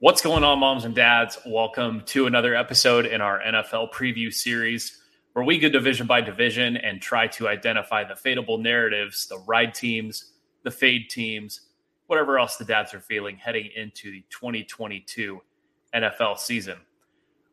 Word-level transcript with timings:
What's 0.00 0.22
going 0.22 0.44
on, 0.44 0.60
moms 0.60 0.84
and 0.84 0.94
dads? 0.94 1.40
Welcome 1.44 2.02
to 2.06 2.28
another 2.28 2.54
episode 2.54 3.04
in 3.04 3.20
our 3.20 3.40
NFL 3.40 3.92
preview 3.92 4.32
series 4.32 4.96
where 5.32 5.44
we 5.44 5.58
go 5.58 5.68
division 5.68 6.06
by 6.06 6.20
division 6.20 6.76
and 6.76 7.02
try 7.02 7.26
to 7.26 7.48
identify 7.48 8.04
the 8.04 8.14
fadeable 8.14 8.62
narratives, 8.62 9.26
the 9.26 9.40
ride 9.40 9.74
teams, 9.74 10.34
the 10.62 10.70
fade 10.70 11.10
teams, 11.10 11.62
whatever 12.06 12.38
else 12.38 12.58
the 12.58 12.64
dads 12.64 12.94
are 12.94 13.00
feeling 13.00 13.38
heading 13.38 13.70
into 13.74 14.12
the 14.12 14.22
2022 14.30 15.40
NFL 15.92 16.38
season. 16.38 16.76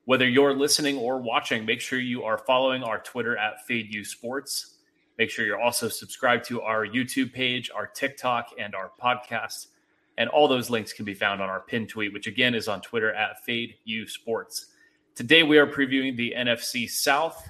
Whether 0.04 0.30
you're 0.30 0.54
listening 0.54 1.00
or 1.00 1.18
watching, 1.18 1.66
make 1.66 1.82
sure 1.82 1.98
you 1.98 2.26
are 2.26 2.38
following 2.38 2.84
our 2.84 3.00
Twitter 3.00 3.36
at 3.36 3.68
FadeU 3.68 4.06
Sports. 4.06 4.76
Make 5.18 5.32
sure 5.32 5.48
you're 5.48 5.60
also 5.60 5.88
subscribed 5.88 6.46
to 6.50 6.62
our 6.62 6.86
YouTube 6.86 7.34
page, 7.34 7.72
our 7.74 7.88
TikTok, 7.88 8.50
and 8.60 8.76
our 8.76 8.92
podcast. 9.02 9.70
And 10.18 10.30
all 10.30 10.48
those 10.48 10.70
links 10.70 10.94
can 10.94 11.06
be 11.06 11.14
found 11.14 11.42
on 11.42 11.50
our 11.50 11.60
pin 11.60 11.88
tweet, 11.88 12.14
which 12.14 12.28
again 12.28 12.56
is 12.56 12.68
on 12.68 12.82
Twitter 12.82 13.14
at 13.14 13.44
Fade 13.44 13.76
U 13.84 14.08
Sports. 14.08 14.68
Today 15.14 15.44
we 15.44 15.58
are 15.58 15.68
previewing 15.68 16.16
the 16.16 16.34
NFC 16.38 16.90
South. 16.90 17.50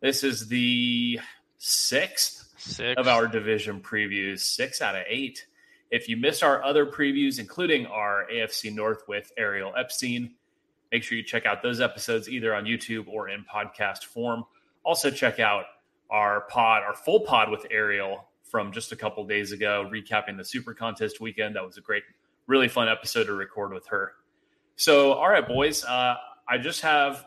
This 0.00 0.22
is 0.22 0.48
the 0.48 1.20
sixth 1.58 2.52
Six. 2.56 2.98
of 2.98 3.08
our 3.08 3.26
division 3.26 3.80
previews, 3.80 4.40
six 4.40 4.80
out 4.80 4.94
of 4.94 5.02
eight. 5.08 5.46
If 5.90 6.08
you 6.08 6.16
missed 6.16 6.42
our 6.42 6.62
other 6.62 6.86
previews, 6.86 7.38
including 7.38 7.86
our 7.86 8.26
AFC 8.32 8.74
North 8.74 9.04
with 9.06 9.32
Ariel 9.36 9.72
Epstein, 9.76 10.34
make 10.90 11.02
sure 11.02 11.16
you 11.16 11.24
check 11.24 11.46
out 11.46 11.62
those 11.62 11.80
episodes 11.80 12.28
either 12.28 12.54
on 12.54 12.64
YouTube 12.64 13.06
or 13.08 13.28
in 13.28 13.44
podcast 13.44 14.04
form. 14.04 14.44
Also, 14.82 15.10
check 15.10 15.40
out 15.40 15.64
our 16.10 16.42
pod, 16.42 16.82
our 16.82 16.94
full 16.94 17.20
pod 17.20 17.50
with 17.50 17.66
Ariel 17.70 18.28
from 18.54 18.70
just 18.70 18.92
a 18.92 18.96
couple 18.96 19.26
days 19.26 19.50
ago, 19.50 19.90
recapping 19.92 20.36
the 20.36 20.44
Super 20.44 20.72
Contest 20.72 21.20
weekend. 21.20 21.56
That 21.56 21.66
was 21.66 21.76
a 21.76 21.80
great, 21.80 22.04
really 22.46 22.68
fun 22.68 22.88
episode 22.88 23.24
to 23.24 23.32
record 23.32 23.72
with 23.72 23.84
her. 23.88 24.12
So, 24.76 25.14
all 25.14 25.28
right, 25.28 25.44
boys, 25.44 25.84
uh, 25.84 26.14
I 26.48 26.58
just 26.58 26.80
have 26.82 27.26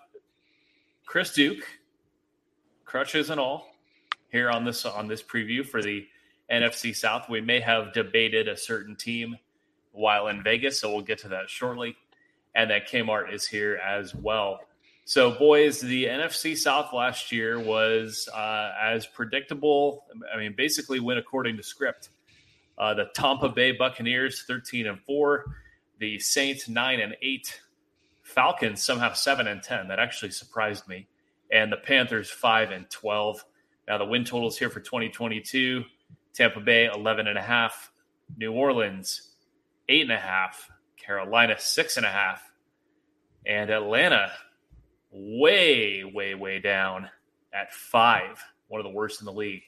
Chris 1.06 1.34
Duke, 1.34 1.68
crutches 2.86 3.30
and 3.30 3.42
all, 3.42 3.68
here 4.32 4.50
on 4.50 4.64
this 4.64 4.86
on 4.86 5.10
this 5.10 5.22
preview 5.22 5.68
for 5.68 5.82
the 5.82 6.08
NFC 6.50 6.96
South. 6.96 7.28
We 7.28 7.42
may 7.42 7.60
have 7.60 7.92
debated 7.92 8.48
a 8.48 8.56
certain 8.56 8.96
team 8.96 9.36
while 9.92 10.30
in 10.30 10.42
Vegas, 10.42 10.80
so 10.80 10.94
we'll 10.94 11.02
get 11.02 11.18
to 11.20 11.28
that 11.28 11.50
shortly. 11.50 11.98
And 12.56 12.72
that 12.72 12.88
Kmart 12.88 13.34
is 13.34 13.46
here 13.46 13.82
as 13.86 14.16
well. 14.16 14.62
So, 15.08 15.32
boys, 15.32 15.80
the 15.80 16.04
NFC 16.04 16.58
South 16.58 16.92
last 16.92 17.32
year 17.32 17.58
was 17.62 18.28
uh, 18.36 18.74
as 18.78 19.08
predictable. 19.08 20.04
I 20.34 20.38
mean, 20.38 20.54
basically 20.54 21.00
went 21.00 21.18
according 21.18 21.56
to 21.56 21.64
script. 21.64 22.10
Uh, 22.78 22.94
the 22.94 23.06
Tampa 23.16 23.48
Bay 23.48 23.72
Buccaneers, 23.72 24.44
thirteen 24.46 24.86
and 24.86 25.00
four. 25.08 25.46
The 26.00 26.20
Saints, 26.20 26.68
nine 26.68 27.00
and 27.00 27.16
eight. 27.22 27.62
Falcons 28.24 28.84
somehow 28.84 29.14
seven 29.14 29.48
and 29.48 29.64
ten. 29.64 29.88
That 29.88 29.98
actually 29.98 30.32
surprised 30.32 30.90
me. 30.90 31.08
And 31.54 31.72
the 31.72 31.78
Panthers, 31.78 32.30
five 32.30 32.72
and 32.72 32.90
twelve. 32.90 33.42
Now 33.88 33.98
the 34.00 34.06
win 34.06 34.26
totals 34.26 34.58
here 34.58 34.70
for 34.70 34.82
2022: 34.82 35.86
Tampa 36.34 36.60
Bay, 36.60 36.88
eleven 36.94 37.28
and 37.28 37.38
a 37.38 37.42
half. 37.42 37.94
New 38.36 38.52
Orleans, 38.52 39.36
eight 39.88 40.02
and 40.02 40.12
a 40.12 40.20
half. 40.20 40.70
Carolina, 40.98 41.56
six 41.58 41.96
and 41.96 42.06
a 42.06 42.10
half. 42.10 42.44
And 43.46 43.70
Atlanta, 43.70 44.34
way, 45.18 46.04
way, 46.04 46.36
way 46.36 46.60
down 46.60 47.10
at 47.54 47.74
five, 47.74 48.44
one 48.68 48.80
of 48.80 48.86
the 48.86 48.92
worst 48.92 49.22
in 49.22 49.26
the 49.26 49.34
league. 49.34 49.64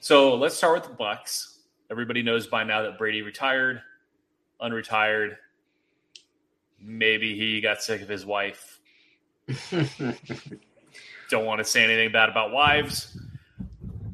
So 0.00 0.34
let's 0.34 0.54
start 0.54 0.80
with 0.80 0.90
the 0.90 0.96
Bucks. 0.96 1.60
Everybody 1.90 2.22
knows 2.22 2.46
by 2.46 2.64
now 2.64 2.82
that 2.82 2.98
Brady 2.98 3.22
retired, 3.22 3.80
unretired. 4.60 5.36
Maybe 6.80 7.36
he 7.36 7.60
got 7.60 7.82
sick 7.82 8.02
of 8.02 8.08
his 8.08 8.24
wife. 8.24 8.80
Don't 11.30 11.44
want 11.44 11.58
to 11.58 11.64
say 11.64 11.82
anything 11.82 12.12
bad 12.12 12.28
about 12.28 12.52
wives, 12.52 13.18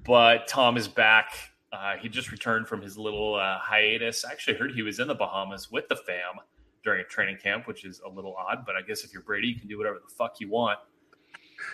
but 0.04 0.46
Tom 0.48 0.76
is 0.76 0.88
back. 0.88 1.32
Uh, 1.72 1.96
he 1.96 2.08
just 2.08 2.30
returned 2.30 2.68
from 2.68 2.80
his 2.80 2.96
little 2.96 3.34
uh, 3.34 3.58
hiatus. 3.58 4.24
I 4.24 4.32
actually 4.32 4.56
heard 4.56 4.72
he 4.72 4.82
was 4.82 5.00
in 5.00 5.08
the 5.08 5.14
Bahamas 5.14 5.70
with 5.70 5.88
the 5.88 5.96
fam 5.96 6.40
during 6.86 7.00
a 7.00 7.04
training 7.04 7.36
camp, 7.42 7.66
which 7.66 7.84
is 7.84 8.00
a 8.06 8.08
little 8.08 8.34
odd. 8.36 8.64
But 8.64 8.76
I 8.76 8.80
guess 8.82 9.02
if 9.04 9.12
you're 9.12 9.22
Brady, 9.22 9.48
you 9.48 9.58
can 9.58 9.68
do 9.68 9.76
whatever 9.76 9.98
the 9.98 10.14
fuck 10.14 10.40
you 10.40 10.48
want. 10.48 10.78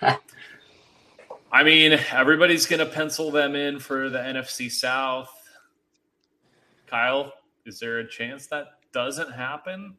I 1.52 1.62
mean, 1.62 1.92
everybody's 2.10 2.64
going 2.66 2.80
to 2.80 2.86
pencil 2.86 3.30
them 3.30 3.54
in 3.54 3.78
for 3.78 4.08
the 4.08 4.18
NFC 4.18 4.70
South. 4.72 5.30
Kyle, 6.86 7.32
is 7.66 7.78
there 7.78 7.98
a 7.98 8.08
chance 8.08 8.46
that 8.48 8.68
doesn't 8.92 9.30
happen? 9.32 9.96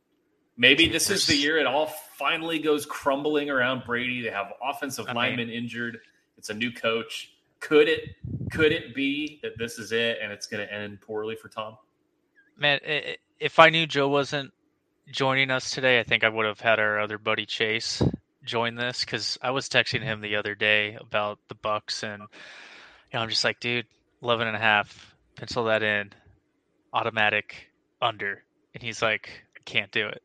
Maybe 0.58 0.88
this 0.88 1.10
is 1.12 1.26
the 1.28 1.36
year 1.36 1.58
it 1.60 1.68
all 1.68 1.88
finally 2.18 2.58
goes 2.60 2.86
crumbling 2.88 3.50
around 3.52 3.84
Brady. 3.86 4.22
They 4.22 4.30
have 4.32 4.54
offensive 4.64 5.06
I 5.06 5.10
mean- 5.10 5.16
linemen 5.16 5.50
injured. 5.50 6.00
It's 6.38 6.50
a 6.50 6.54
new 6.56 6.72
coach. 6.72 7.30
Could 7.60 7.88
it 7.88 8.10
could 8.52 8.72
it 8.74 8.94
be 8.94 9.40
that 9.42 9.58
this 9.58 9.80
is 9.80 9.92
it 9.94 10.18
and 10.22 10.32
it's 10.34 10.48
going 10.48 10.68
to 10.68 10.72
end 10.74 11.00
poorly 11.02 11.36
for 11.36 11.48
Tom? 11.50 11.78
Man, 12.58 12.80
i- 12.86 12.92
i- 12.92 13.18
if 13.40 13.58
I 13.58 13.70
knew 13.70 13.88
Joe 13.88 14.10
wasn't 14.10 14.52
joining 15.12 15.52
us 15.52 15.72
today, 15.72 16.00
I 16.00 16.04
think 16.04 16.24
I 16.24 16.30
would 16.30 16.46
have 16.46 16.60
had 16.60 16.80
our 16.80 17.00
other 17.00 17.18
buddy 17.18 17.46
Chase 17.46 18.02
join 18.44 18.76
this 18.76 19.06
because 19.06 19.38
I 19.42 19.52
was 19.52 19.70
texting 19.70 20.04
him 20.04 20.22
the 20.22 20.36
other 20.36 20.56
day 20.56 20.98
about 21.00 21.40
the 21.48 21.56
Bucks, 21.56 22.04
and 22.04 22.22
you 22.22 22.28
know, 23.14 23.20
I'm 23.20 23.30
just 23.30 23.44
like, 23.44 23.60
dude, 23.60 23.88
11 24.22 24.48
and 24.48 24.56
a 24.56 24.60
half, 24.60 25.16
pencil 25.36 25.66
that 25.66 25.84
in, 25.84 26.12
automatic 26.94 27.70
under, 28.02 28.44
and 28.74 28.84
he's 28.84 29.02
like, 29.02 29.30
I 29.56 29.60
can't 29.66 29.92
do 29.92 30.08
it. 30.08 30.22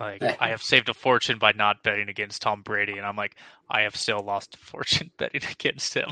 Like, 0.00 0.22
I 0.40 0.48
have 0.48 0.62
saved 0.62 0.88
a 0.88 0.94
fortune 0.94 1.38
by 1.38 1.52
not 1.52 1.84
betting 1.84 2.08
against 2.08 2.42
Tom 2.42 2.62
Brady, 2.62 2.96
and 2.96 3.06
I'm 3.06 3.14
like, 3.14 3.36
I 3.70 3.82
have 3.82 3.94
still 3.94 4.18
lost 4.18 4.54
a 4.54 4.58
fortune 4.58 5.12
betting 5.16 5.42
against 5.48 5.94
him. 5.94 6.10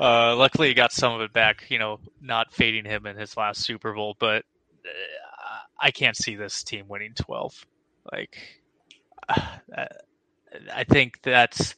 Uh, 0.00 0.34
luckily, 0.34 0.68
he 0.68 0.74
got 0.74 0.90
some 0.90 1.12
of 1.12 1.20
it 1.20 1.32
back, 1.32 1.66
you 1.68 1.78
know, 1.78 2.00
not 2.20 2.52
fading 2.52 2.84
him 2.84 3.06
in 3.06 3.16
his 3.16 3.36
last 3.36 3.60
Super 3.60 3.92
Bowl, 3.92 4.16
but 4.18 4.44
uh, 4.84 5.29
I 5.78 5.90
can't 5.90 6.16
see 6.16 6.36
this 6.36 6.62
team 6.62 6.86
winning 6.88 7.14
12. 7.14 7.66
Like, 8.12 8.38
uh, 9.28 9.86
I 10.74 10.84
think 10.84 11.20
that's 11.22 11.74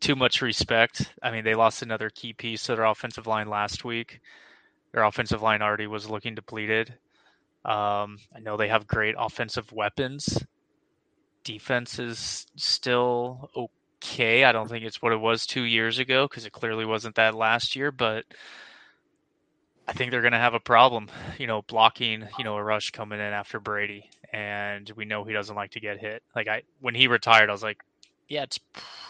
too 0.00 0.16
much 0.16 0.42
respect. 0.42 1.12
I 1.22 1.30
mean, 1.30 1.44
they 1.44 1.54
lost 1.54 1.82
another 1.82 2.10
key 2.10 2.32
piece 2.32 2.64
to 2.64 2.76
their 2.76 2.84
offensive 2.84 3.26
line 3.26 3.48
last 3.48 3.84
week. 3.84 4.20
Their 4.92 5.04
offensive 5.04 5.42
line 5.42 5.62
already 5.62 5.86
was 5.86 6.10
looking 6.10 6.34
depleted. 6.34 6.94
Um, 7.64 8.18
I 8.34 8.40
know 8.40 8.56
they 8.56 8.68
have 8.68 8.86
great 8.86 9.14
offensive 9.18 9.70
weapons. 9.72 10.44
Defense 11.44 11.98
is 11.98 12.46
still 12.56 13.50
okay. 13.56 14.44
I 14.44 14.52
don't 14.52 14.68
think 14.68 14.84
it's 14.84 15.00
what 15.00 15.12
it 15.12 15.20
was 15.20 15.46
two 15.46 15.62
years 15.62 15.98
ago 15.98 16.26
because 16.26 16.44
it 16.44 16.52
clearly 16.52 16.84
wasn't 16.84 17.14
that 17.16 17.34
last 17.34 17.76
year, 17.76 17.92
but 17.92 18.24
I 19.86 19.92
think 19.92 20.10
they're 20.10 20.22
going 20.22 20.32
to 20.32 20.38
have 20.38 20.54
a 20.54 20.60
problem, 20.60 21.08
you 21.38 21.46
know, 21.46 21.62
blocking, 21.62 22.28
you 22.38 22.44
know, 22.44 22.56
a 22.56 22.62
rush 22.62 22.90
coming 22.90 23.18
in 23.18 23.32
after 23.32 23.58
Brady. 23.58 24.08
And 24.32 24.90
we 24.96 25.04
know 25.04 25.24
he 25.24 25.32
doesn't 25.32 25.56
like 25.56 25.72
to 25.72 25.80
get 25.80 25.98
hit. 25.98 26.22
Like 26.34 26.48
I, 26.48 26.62
when 26.80 26.94
he 26.94 27.08
retired, 27.08 27.48
I 27.48 27.52
was 27.52 27.62
like, 27.62 27.78
yeah, 28.28 28.44
it's 28.44 28.60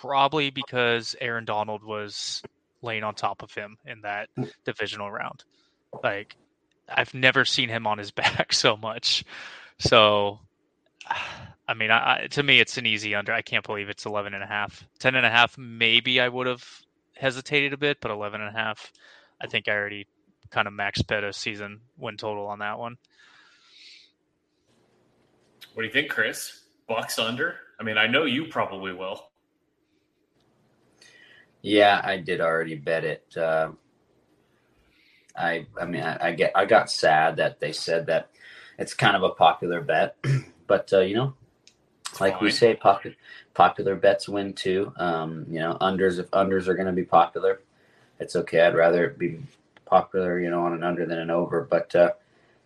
probably 0.01 0.51
because 0.51 1.15
Aaron 1.21 1.45
Donald 1.45 1.85
was 1.85 2.43
laying 2.81 3.05
on 3.05 3.15
top 3.15 3.43
of 3.43 3.55
him 3.55 3.77
in 3.87 4.01
that 4.01 4.29
mm. 4.37 4.51
divisional 4.65 5.11
round. 5.11 5.45
Like 6.03 6.37
I've 6.89 7.15
never 7.15 7.45
seen 7.45 7.69
him 7.69 7.87
on 7.87 7.99
his 7.99 8.11
back 8.11 8.53
so 8.53 8.77
much. 8.77 9.25
So, 9.79 10.41
I 11.69 11.75
mean, 11.75 11.91
I, 11.91 12.25
I, 12.25 12.27
to 12.29 12.43
me, 12.43 12.59
it's 12.59 12.77
an 12.77 12.87
easy 12.87 13.15
under. 13.15 13.33
I 13.33 13.43
can't 13.43 13.65
believe 13.65 13.89
it's 13.89 14.05
11 14.05 14.35
and 14.35 14.43
a 14.43 14.47
half. 14.47 14.85
10 14.99 15.15
and 15.15 15.25
a 15.25 15.31
half, 15.31 15.57
maybe 15.57 16.21
I 16.21 16.29
would 16.29 16.47
have 16.49 16.67
hesitated 17.15 17.73
a 17.73 17.77
bit, 17.77 17.99
but 18.01 18.11
11 18.11 18.41
and 18.41 18.51
a 18.55 18.59
half, 18.59 18.93
I 19.41 19.47
think 19.47 19.69
I 19.69 19.73
already 19.73 20.07
kind 20.53 20.69
of 20.69 20.75
max 20.75 21.03
bet 21.03 21.25
a 21.25 21.33
season 21.33 21.81
win 21.99 22.17
total 22.17 22.47
on 22.47 22.61
that 22.61 22.79
one. 22.79 22.97
What 25.75 25.83
do 25.83 25.87
you 25.87 25.93
think, 25.93 26.11
Chris? 26.11 26.61
Bucks 26.87 27.19
under? 27.19 27.57
I 27.81 27.83
mean, 27.83 27.97
I 27.97 28.07
know 28.07 28.25
you 28.25 28.47
probably 28.47 28.93
will. 28.93 29.31
Yeah, 31.63 32.01
I 32.05 32.19
did 32.19 32.41
already 32.41 32.75
bet 32.75 33.05
it. 33.05 33.37
Uh, 33.37 33.71
I, 35.37 35.67
I 35.81 35.87
mean, 35.87 36.03
I, 36.03 36.29
I 36.29 36.33
get, 36.33 36.53
I 36.55 36.67
got 36.67 36.91
sad 36.91 37.37
that 37.37 37.61
they 37.61 37.73
said 37.73 38.07
that 38.07 38.31
it's 38.79 38.95
kind 38.95 39.17
of 39.17 39.23
a 39.23 39.31
popular 39.31 39.81
bet, 39.81 40.17
but 40.67 40.93
uh, 40.93 41.01
you 41.01 41.15
know, 41.15 41.35
like 42.21 42.41
we 42.41 42.51
say, 42.51 42.75
popular, 42.75 43.17
popular 43.55 43.95
bets 43.95 44.29
win 44.29 44.53
too. 44.53 44.93
Um, 44.97 45.47
you 45.49 45.61
know, 45.61 45.79
unders 45.81 46.19
if 46.19 46.31
unders 46.33 46.69
are 46.69 46.75
going 46.75 46.87
to 46.87 46.93
be 46.93 47.05
popular, 47.05 47.61
it's 48.19 48.37
okay. 48.37 48.61
I'd 48.61 48.75
rather 48.75 49.11
be 49.11 49.41
popular, 49.93 50.41
you 50.41 50.49
know, 50.49 50.63
on 50.63 50.73
an 50.73 50.83
under 50.83 51.05
than 51.05 51.19
an 51.19 51.31
over. 51.31 51.67
But 51.69 51.95
uh, 51.95 52.13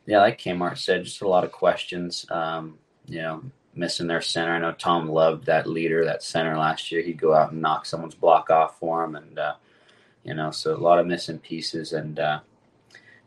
yeah, 0.06 0.20
like 0.20 0.38
Kmart 0.38 0.78
said, 0.78 1.02
just 1.04 1.22
a 1.22 1.28
lot 1.28 1.42
of 1.42 1.50
questions. 1.50 2.24
Um, 2.30 2.78
you 3.06 3.20
know, 3.20 3.42
missing 3.74 4.06
their 4.06 4.20
center. 4.20 4.52
I 4.52 4.60
know 4.60 4.72
Tom 4.72 5.08
loved 5.08 5.46
that 5.46 5.66
leader, 5.66 6.04
that 6.04 6.22
center 6.22 6.56
last 6.56 6.92
year. 6.92 7.02
He'd 7.02 7.20
go 7.20 7.34
out 7.34 7.50
and 7.50 7.60
knock 7.60 7.84
someone's 7.84 8.14
block 8.14 8.48
off 8.50 8.78
for 8.78 9.04
him, 9.04 9.16
and 9.16 9.38
uh, 9.38 9.54
you 10.22 10.34
know, 10.34 10.52
so 10.52 10.74
a 10.74 10.78
lot 10.78 11.00
of 11.00 11.06
missing 11.06 11.38
pieces, 11.40 11.92
and 11.92 12.20
uh, 12.20 12.40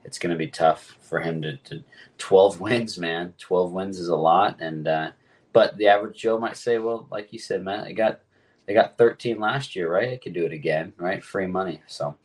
it's 0.05 0.17
going 0.17 0.31
to 0.31 0.37
be 0.37 0.47
tough 0.47 0.95
for 1.01 1.19
him 1.19 1.41
to, 1.41 1.57
to. 1.57 1.83
Twelve 2.17 2.59
wins, 2.61 2.97
man. 2.97 3.33
Twelve 3.37 3.73
wins 3.73 3.99
is 3.99 4.07
a 4.07 4.15
lot, 4.15 4.61
and 4.61 4.87
uh, 4.87 5.11
but 5.51 5.75
the 5.75 5.87
average 5.87 6.17
Joe 6.17 6.39
might 6.39 6.57
say, 6.57 6.77
well, 6.77 7.05
like 7.11 7.33
you 7.33 7.39
said, 7.39 7.63
man, 7.63 7.81
I 7.81 7.91
got 7.91 8.21
they 8.65 8.75
got 8.75 8.99
13 8.99 9.39
last 9.39 9.75
year, 9.75 9.91
right? 9.91 10.09
I 10.13 10.17
could 10.17 10.33
do 10.33 10.45
it 10.45 10.53
again, 10.53 10.93
right? 10.97 11.23
Free 11.23 11.47
money. 11.47 11.81
So, 11.87 12.15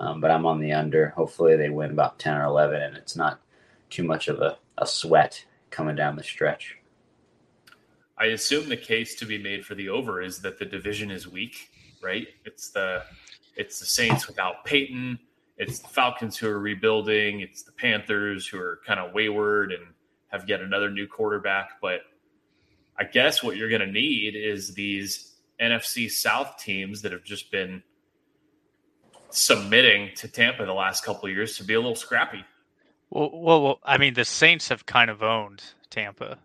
um, 0.00 0.20
but 0.20 0.30
I'm 0.30 0.46
on 0.46 0.60
the 0.60 0.72
under. 0.72 1.10
Hopefully, 1.10 1.56
they 1.56 1.70
win 1.70 1.90
about 1.90 2.18
10 2.18 2.36
or 2.36 2.44
11, 2.44 2.80
and 2.80 2.96
it's 2.96 3.16
not 3.16 3.40
too 3.90 4.04
much 4.04 4.28
of 4.28 4.40
a, 4.40 4.58
a 4.78 4.86
sweat 4.86 5.44
coming 5.70 5.96
down 5.96 6.16
the 6.16 6.22
stretch. 6.22 6.76
I 8.16 8.26
assume 8.26 8.68
the 8.68 8.76
case 8.76 9.14
to 9.16 9.26
be 9.26 9.38
made 9.38 9.64
for 9.64 9.74
the 9.74 9.88
over 9.88 10.22
is 10.22 10.40
that 10.40 10.58
the 10.58 10.64
division 10.64 11.10
is 11.10 11.28
weak, 11.28 11.70
right? 12.02 12.26
It's 12.44 12.70
the 12.70 13.04
it's 13.56 13.78
the 13.80 13.86
Saints 13.86 14.26
without 14.26 14.64
Payton. 14.64 15.18
It's 15.56 15.80
the 15.80 15.88
Falcons 15.88 16.36
who 16.36 16.48
are 16.48 16.60
rebuilding. 16.60 17.40
It's 17.40 17.62
the 17.62 17.72
Panthers 17.72 18.46
who 18.46 18.58
are 18.58 18.80
kind 18.86 19.00
of 19.00 19.12
wayward 19.12 19.72
and 19.72 19.82
have 20.28 20.48
yet 20.48 20.60
another 20.60 20.90
new 20.90 21.06
quarterback. 21.06 21.80
But 21.80 22.02
I 22.96 23.04
guess 23.04 23.42
what 23.42 23.56
you're 23.56 23.68
going 23.68 23.80
to 23.80 23.86
need 23.86 24.36
is 24.36 24.74
these 24.74 25.34
NFC 25.60 26.10
South 26.10 26.58
teams 26.58 27.02
that 27.02 27.12
have 27.12 27.24
just 27.24 27.50
been 27.50 27.82
submitting 29.30 30.10
to 30.16 30.28
Tampa 30.28 30.64
the 30.64 30.72
last 30.72 31.04
couple 31.04 31.28
years 31.28 31.56
to 31.58 31.64
be 31.64 31.74
a 31.74 31.80
little 31.80 31.96
scrappy. 31.96 32.44
Well, 33.10 33.30
well, 33.32 33.62
well, 33.62 33.78
I 33.84 33.98
mean, 33.98 34.14
the 34.14 34.24
Saints 34.24 34.68
have 34.68 34.86
kind 34.86 35.10
of 35.10 35.22
owned 35.22 35.62
Tampa. 35.90 36.38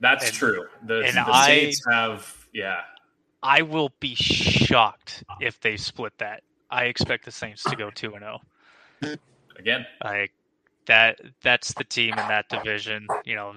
That's 0.00 0.26
and, 0.26 0.34
true. 0.34 0.66
The, 0.86 1.02
and 1.04 1.16
the 1.16 1.46
Saints 1.46 1.82
I, 1.86 1.92
have, 1.92 2.48
yeah. 2.52 2.80
I 3.42 3.62
will 3.62 3.92
be 4.00 4.14
shocked 4.14 5.24
if 5.40 5.60
they 5.60 5.76
split 5.76 6.12
that. 6.18 6.42
I 6.70 6.84
expect 6.84 7.24
the 7.24 7.32
Saints 7.32 7.62
to 7.64 7.76
go 7.76 7.90
two 7.90 8.14
and 8.14 8.22
zero. 8.22 8.40
Oh. 9.04 9.14
Again, 9.58 9.86
like 10.04 10.32
that. 10.86 11.20
That's 11.42 11.72
the 11.74 11.84
team 11.84 12.10
in 12.10 12.28
that 12.28 12.48
division. 12.48 13.08
You 13.24 13.34
know, 13.34 13.54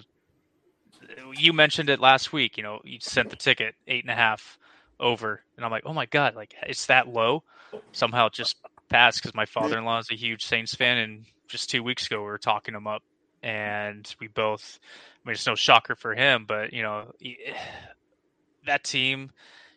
you 1.35 1.53
mentioned 1.53 1.89
it 1.89 1.99
last 1.99 2.33
week. 2.33 2.57
You 2.57 2.63
know, 2.63 2.81
you 2.83 2.99
sent 3.01 3.29
the 3.29 3.35
ticket 3.35 3.75
eight 3.87 4.03
and 4.03 4.11
a 4.11 4.15
half 4.15 4.57
over, 4.99 5.41
and 5.55 5.65
I'm 5.65 5.71
like, 5.71 5.83
oh 5.85 5.93
my 5.93 6.05
god, 6.05 6.35
like 6.35 6.55
it's 6.63 6.87
that 6.87 7.07
low. 7.07 7.43
Somehow 7.91 8.29
just 8.29 8.57
passed 8.89 9.21
because 9.21 9.35
my 9.35 9.45
father-in-law 9.45 9.99
is 9.99 10.11
a 10.11 10.15
huge 10.15 10.45
Saints 10.45 10.75
fan, 10.75 10.97
and 10.97 11.25
just 11.47 11.69
two 11.69 11.83
weeks 11.83 12.05
ago 12.05 12.19
we 12.19 12.25
were 12.25 12.37
talking 12.37 12.75
him 12.75 12.87
up, 12.87 13.03
and 13.41 14.13
we 14.19 14.27
both. 14.27 14.79
I 15.23 15.27
mean, 15.27 15.33
it's 15.33 15.47
no 15.47 15.55
shocker 15.55 15.95
for 15.95 16.13
him, 16.13 16.45
but 16.47 16.73
you 16.73 16.83
know, 16.83 17.11
that 18.65 18.83
team 18.83 19.31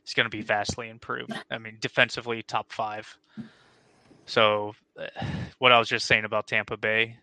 is 0.07 0.15
going 0.15 0.25
to 0.25 0.37
be 0.37 0.43
vastly 0.43 0.89
improved. 0.89 1.33
I 1.51 1.59
mean, 1.59 1.79
defensively, 1.81 2.43
top 2.43 2.73
five. 2.73 3.17
So, 4.27 4.75
what 5.59 5.73
I 5.73 5.79
was 5.79 5.89
just 5.89 6.07
saying 6.07 6.25
about 6.25 6.47
Tampa 6.47 6.77
Bay, 6.77 7.17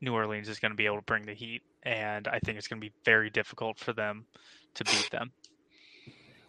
New 0.00 0.14
Orleans 0.14 0.48
is 0.48 0.58
going 0.58 0.72
to 0.72 0.76
be 0.76 0.86
able 0.86 0.96
to 0.96 1.02
bring 1.02 1.26
the 1.26 1.34
heat, 1.34 1.62
and 1.82 2.28
I 2.28 2.38
think 2.40 2.58
it's 2.58 2.68
going 2.68 2.80
to 2.80 2.86
be 2.86 2.92
very 3.04 3.30
difficult 3.30 3.78
for 3.78 3.92
them 3.92 4.26
to 4.74 4.84
beat 4.84 5.10
them. 5.10 5.32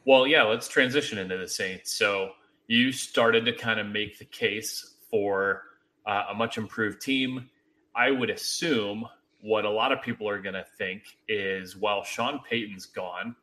Well, 0.05 0.25
yeah, 0.25 0.43
let's 0.43 0.67
transition 0.67 1.17
into 1.19 1.37
the 1.37 1.47
Saints. 1.47 1.93
So, 1.93 2.31
you 2.71 2.93
started 2.93 3.43
to 3.43 3.51
kind 3.51 3.81
of 3.81 3.87
make 3.87 4.17
the 4.17 4.23
case 4.23 4.95
for 5.09 5.63
uh, 6.05 6.27
a 6.29 6.33
much 6.33 6.57
improved 6.57 7.01
team. 7.01 7.49
I 7.93 8.11
would 8.11 8.29
assume 8.29 9.05
what 9.41 9.65
a 9.65 9.69
lot 9.69 9.91
of 9.91 10.01
people 10.01 10.29
are 10.29 10.41
going 10.41 10.55
to 10.55 10.65
think 10.77 11.03
is, 11.27 11.75
well, 11.75 12.01
Sean 12.01 12.39
Payton's 12.49 12.85
gone. 12.85 13.35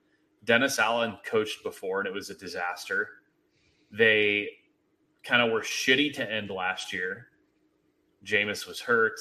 Dennis 0.45 0.79
Allen 0.79 1.19
coached 1.27 1.63
before, 1.63 1.99
and 2.01 2.09
it 2.09 2.15
was 2.15 2.31
a 2.31 2.35
disaster. 2.35 3.07
They 3.93 4.49
kind 5.25 5.43
of 5.43 5.53
were 5.53 5.61
shitty 5.61 6.15
to 6.15 6.33
end 6.33 6.49
last 6.49 6.91
year. 6.95 7.27
Jameis 8.25 8.67
was 8.67 8.81
hurt. 8.81 9.21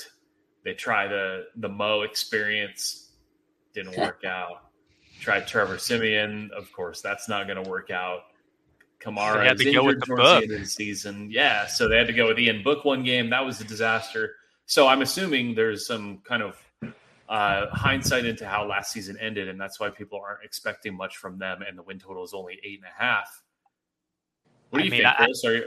They 0.64 0.74
tried 0.74 1.10
the 1.10 1.48
the 1.58 1.68
Mo 1.68 2.04
experience, 2.04 3.12
didn't 3.74 3.98
work 3.98 4.24
out. 4.24 4.70
Tried 5.20 5.48
Trevor 5.48 5.78
Siemian, 5.78 6.50
of 6.56 6.72
course, 6.72 7.02
that's 7.02 7.28
not 7.28 7.46
going 7.46 7.62
to 7.62 7.70
work 7.70 7.92
out. 7.92 8.22
Kamara 9.00 9.46
had 9.46 9.58
to 9.60 9.72
go 9.72 9.84
with 9.84 10.00
the 10.00 10.16
book. 10.16 10.44
The, 10.48 10.58
the 10.60 10.66
season. 10.66 11.30
Yeah, 11.32 11.68
so 11.68 11.88
they 11.88 11.98
had 11.98 12.08
to 12.08 12.14
go 12.14 12.28
with 12.28 12.40
Ian 12.40 12.64
Book 12.64 12.84
one 12.84 13.04
game. 13.04 13.30
That 13.30 13.46
was 13.46 13.62
a 13.62 13.64
disaster. 13.64 14.36
So 14.66 14.88
I'm 14.88 15.02
assuming 15.02 15.56
there's 15.56 15.86
some 15.86 16.20
kind 16.28 16.44
of 16.44 16.58
uh, 17.30 17.68
hindsight 17.72 18.26
into 18.26 18.48
how 18.48 18.66
last 18.66 18.92
season 18.92 19.18
ended, 19.20 19.48
and 19.48 19.60
that's 19.60 19.80
why 19.80 19.90
people 19.90 20.20
aren't 20.20 20.44
expecting 20.44 20.96
much 20.96 21.18
from 21.18 21.38
them. 21.38 21.62
And 21.68 21.78
the 21.78 21.84
win 21.84 22.00
total 22.00 22.24
is 22.24 22.34
only 22.34 22.60
eight 22.64 22.80
and 22.80 22.88
a 22.88 23.04
half. 23.04 23.44
What 24.70 24.80
do 24.80 24.86
you 24.86 24.92
mean, 24.92 25.04
think, 25.04 25.16
Chris? 25.16 25.44
I, 25.46 25.50
or, 25.50 25.62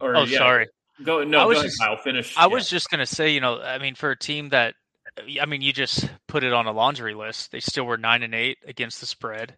or, 0.00 0.16
oh, 0.16 0.24
yeah, 0.24 0.38
sorry. 0.38 0.66
Go 1.02 1.24
no. 1.24 1.38
I 1.38 1.44
was 1.44 1.58
go 1.58 1.64
just, 1.64 1.80
ahead, 1.80 1.90
I'll 1.90 2.02
finish. 2.02 2.36
I 2.36 2.42
yeah. 2.42 2.46
was 2.48 2.68
just 2.68 2.90
gonna 2.90 3.06
say, 3.06 3.30
you 3.30 3.40
know, 3.40 3.60
I 3.60 3.78
mean, 3.78 3.94
for 3.94 4.10
a 4.10 4.18
team 4.18 4.50
that, 4.50 4.74
I 5.40 5.46
mean, 5.46 5.62
you 5.62 5.72
just 5.72 6.08
put 6.26 6.42
it 6.42 6.52
on 6.52 6.66
a 6.66 6.72
laundry 6.72 7.14
list. 7.14 7.52
They 7.52 7.60
still 7.60 7.84
were 7.84 7.96
nine 7.96 8.22
and 8.22 8.34
eight 8.34 8.58
against 8.66 9.00
the 9.00 9.06
spread, 9.06 9.56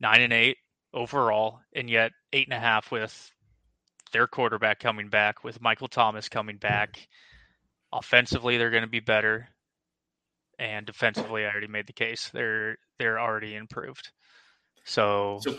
nine 0.00 0.20
and 0.20 0.32
eight 0.32 0.58
overall, 0.96 1.60
and 1.74 1.88
yet 1.88 2.10
eight 2.32 2.48
and 2.48 2.56
a 2.56 2.58
half 2.58 2.90
with 2.90 3.30
their 4.12 4.26
quarterback 4.26 4.80
coming 4.80 5.08
back, 5.08 5.44
with 5.44 5.60
Michael 5.60 5.88
Thomas 5.88 6.28
coming 6.28 6.56
back. 6.56 7.06
Offensively, 7.92 8.56
they're 8.56 8.70
going 8.70 8.82
to 8.82 8.88
be 8.88 9.00
better, 9.00 9.48
and 10.58 10.86
defensively, 10.86 11.44
I 11.44 11.50
already 11.50 11.68
made 11.68 11.86
the 11.86 11.92
case. 11.92 12.30
They're 12.32 12.78
they're 12.98 13.20
already 13.20 13.54
improved. 13.54 14.10
So, 14.84 15.38
so, 15.42 15.58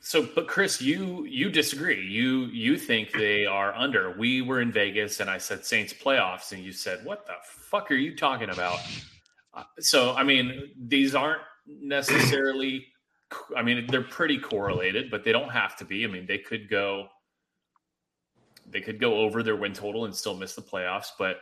so, 0.00 0.28
but 0.34 0.46
Chris, 0.46 0.80
you 0.80 1.24
you 1.24 1.50
disagree. 1.50 2.06
You 2.06 2.46
you 2.46 2.76
think 2.76 3.12
they 3.12 3.46
are 3.46 3.74
under. 3.74 4.12
We 4.16 4.42
were 4.42 4.60
in 4.60 4.70
Vegas, 4.70 5.20
and 5.20 5.30
I 5.30 5.38
said 5.38 5.64
Saints 5.64 5.92
playoffs, 5.92 6.52
and 6.52 6.62
you 6.62 6.72
said, 6.72 7.04
"What 7.04 7.26
the 7.26 7.34
fuck 7.42 7.90
are 7.90 7.94
you 7.94 8.14
talking 8.16 8.50
about?" 8.50 8.78
Uh, 9.54 9.64
so, 9.80 10.14
I 10.14 10.22
mean, 10.22 10.70
these 10.78 11.14
aren't 11.14 11.42
necessarily 11.66 12.86
I 13.56 13.62
mean, 13.62 13.86
they're 13.88 14.02
pretty 14.02 14.38
correlated, 14.38 15.10
but 15.10 15.24
they 15.24 15.32
don't 15.32 15.50
have 15.50 15.76
to 15.76 15.84
be. 15.84 16.04
I 16.04 16.08
mean, 16.08 16.26
they 16.26 16.38
could 16.38 16.68
go 16.68 17.08
they 18.70 18.80
could 18.80 19.00
go 19.00 19.18
over 19.20 19.42
their 19.42 19.56
win 19.56 19.72
total 19.72 20.04
and 20.04 20.14
still 20.14 20.36
miss 20.36 20.54
the 20.54 20.62
playoffs, 20.62 21.08
but 21.18 21.38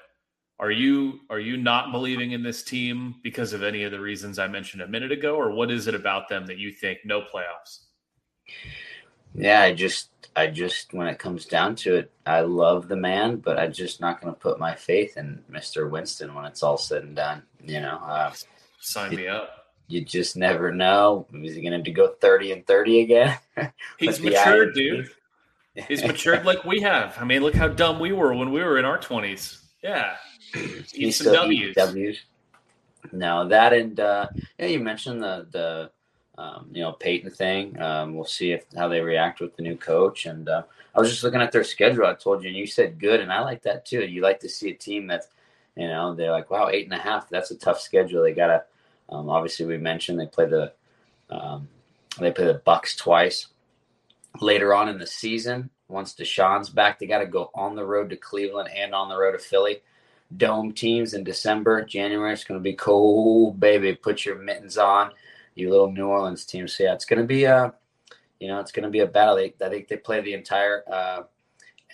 are 0.59 0.71
you 0.71 1.21
are 1.29 1.41
you 1.41 1.57
not 1.57 1.93
believing 1.93 2.33
in 2.33 2.43
this 2.43 2.63
team 2.63 3.17
because 3.23 3.53
of 3.53 3.63
any 3.63 3.83
of 3.83 3.93
the 3.93 4.01
reasons 4.01 4.39
I 4.39 4.47
mentioned 4.47 4.83
a 4.83 4.89
minute 4.89 5.13
ago 5.13 5.35
or 5.37 5.51
what 5.51 5.71
is 5.71 5.87
it 5.87 5.95
about 5.95 6.29
them 6.29 6.47
that 6.47 6.59
you 6.59 6.73
think 6.73 7.01
no 7.05 7.21
playoffs? 7.21 7.81
Yeah, 9.35 9.63
I 9.63 9.75
just 9.75 10.11
I 10.35 10.47
just 10.47 10.95
when 10.95 11.09
it 11.09 11.19
comes 11.19 11.45
down 11.45 11.75
to 11.77 11.97
it, 11.97 12.11
I 12.25 12.41
love 12.41 12.89
the 12.89 12.97
man, 12.97 13.37
but 13.37 13.59
I'm 13.59 13.73
just 13.73 14.01
not 14.01 14.21
going 14.21 14.33
to 14.33 14.41
put 14.41 14.59
my 14.59 14.75
faith 14.75 15.17
in 15.17 15.43
Mr. 15.51 15.91
Winston 15.91 16.35
when 16.35 16.45
it's 16.45 16.63
all 16.63 16.79
said 16.79 17.03
and 17.03 17.17
done, 17.17 17.43
you 17.63 17.81
know. 17.81 17.99
Uh, 17.99 18.33
Sign 18.81 19.15
me 19.15 19.27
up 19.27 19.56
you 19.89 20.05
just 20.05 20.37
never 20.37 20.73
know. 20.73 21.27
Is 21.33 21.55
he 21.55 21.63
going 21.63 21.83
to 21.83 21.91
go 21.91 22.09
30 22.09 22.53
and 22.53 22.67
30 22.67 23.01
again? 23.01 23.39
He's 23.99 24.21
matured, 24.21 24.75
dude. 24.75 25.11
He's 25.75 26.03
matured 26.07 26.45
like 26.45 26.65
we 26.65 26.81
have. 26.81 27.17
I 27.21 27.25
mean, 27.25 27.43
look 27.43 27.55
how 27.55 27.69
dumb 27.69 28.01
we 28.01 28.13
were 28.13 28.35
when 28.35 28.51
we 28.51 28.63
were 28.63 28.79
in 28.79 28.85
our 28.85 28.99
20s. 28.99 29.59
Yeah. 29.83 30.17
Eat 30.95 31.13
some 31.13 31.33
W's. 31.33 31.75
W's. 31.75 32.21
No, 33.13 33.47
that 33.49 33.73
and 33.73 33.99
uh, 34.01 34.27
yeah, 34.59 34.67
you 34.67 34.81
mentioned 34.81 35.23
the 35.23 35.47
the 35.53 35.91
um, 36.39 36.69
you 36.73 36.83
know 36.83 36.93
Payton 36.93 37.31
thing. 37.31 37.81
Um, 37.81 38.15
we'll 38.15 38.25
see 38.25 38.53
if 38.53 38.65
how 38.77 38.89
they 38.89 39.01
react 39.01 39.41
with 39.41 39.55
the 39.57 39.63
new 39.63 39.77
coach. 39.77 40.27
And 40.27 40.49
uh, 40.49 40.63
I 40.95 41.01
was 41.01 41.11
just 41.11 41.23
looking 41.23 41.41
at 41.41 41.53
their 41.53 41.65
schedule. 41.65 42.07
I 42.07 42.15
told 42.15 42.43
you, 42.43 42.49
and 42.49 42.59
you 42.59 42.67
said 42.67 42.99
good, 42.99 43.21
and 43.21 43.33
I 43.33 43.41
like 43.41 43.63
that 43.63 43.87
too. 43.87 44.05
You 44.05 44.23
like 44.23 44.41
to 44.41 44.49
see 44.49 44.71
a 44.71 44.75
team 44.75 45.07
that's 45.07 45.29
you 45.77 45.87
know 45.87 46.15
they're 46.15 46.33
like, 46.33 46.51
wow, 46.51 46.69
eight 46.69 46.85
and 46.85 46.95
a 46.95 47.03
half. 47.03 47.29
That's 47.29 47.51
a 47.51 47.57
tough 47.57 47.81
schedule. 47.81 48.23
They 48.23 48.33
got 48.33 48.49
to 48.49 48.65
um, 49.09 49.29
obviously, 49.29 49.67
we 49.67 49.79
mentioned 49.79 50.19
they 50.19 50.27
play 50.27 50.47
the 50.47 50.73
um, 51.31 51.69
they 52.19 52.31
play 52.31 52.47
the 52.47 52.63
Bucks 52.65 52.97
twice 52.97 53.49
later 54.41 54.75
on 54.75 54.89
in 54.89 54.99
the 54.99 55.07
season. 55.07 55.71
Once 55.89 56.15
Deshaun's 56.15 56.69
back, 56.69 56.99
they 56.99 57.07
got 57.07 57.19
to 57.19 57.27
go 57.27 57.51
on 57.55 57.77
the 57.77 57.85
road 57.85 58.11
to 58.11 58.17
Cleveland 58.17 58.69
and 58.77 58.95
on 58.95 59.09
the 59.09 59.17
road 59.17 59.33
to 59.33 59.39
Philly. 59.39 59.83
Dome 60.37 60.73
teams 60.73 61.15
in 61.15 61.23
December, 61.23 61.85
January. 61.85 62.33
It's 62.33 62.43
going 62.43 62.59
to 62.59 62.63
be 62.65 62.75
cold, 62.75 63.61
baby. 63.61 63.95
Put 63.95 64.25
your 64.25 64.37
mittens 64.37 64.77
on, 64.77 65.13
you 65.55 65.71
little 65.71 65.93
New 65.93 66.07
Orleans 66.07 66.45
team. 66.45 66.67
So 66.67 66.85
yeah, 66.85 66.95
it's 66.95 67.05
going 67.05 67.21
to 67.21 67.27
be 67.27 67.45
a, 67.45 67.73
you 68.41 68.49
know, 68.49 68.59
it's 68.59 68.73
going 68.73 68.83
to 68.85 68.91
be 68.91 69.01
a 69.01 69.07
battle. 69.07 69.37
They, 69.37 69.55
I 69.65 69.69
think 69.69 69.87
they 69.87 69.97
play 69.97 70.21
the 70.21 70.35
entire 70.35 70.83
uh, 70.91 71.23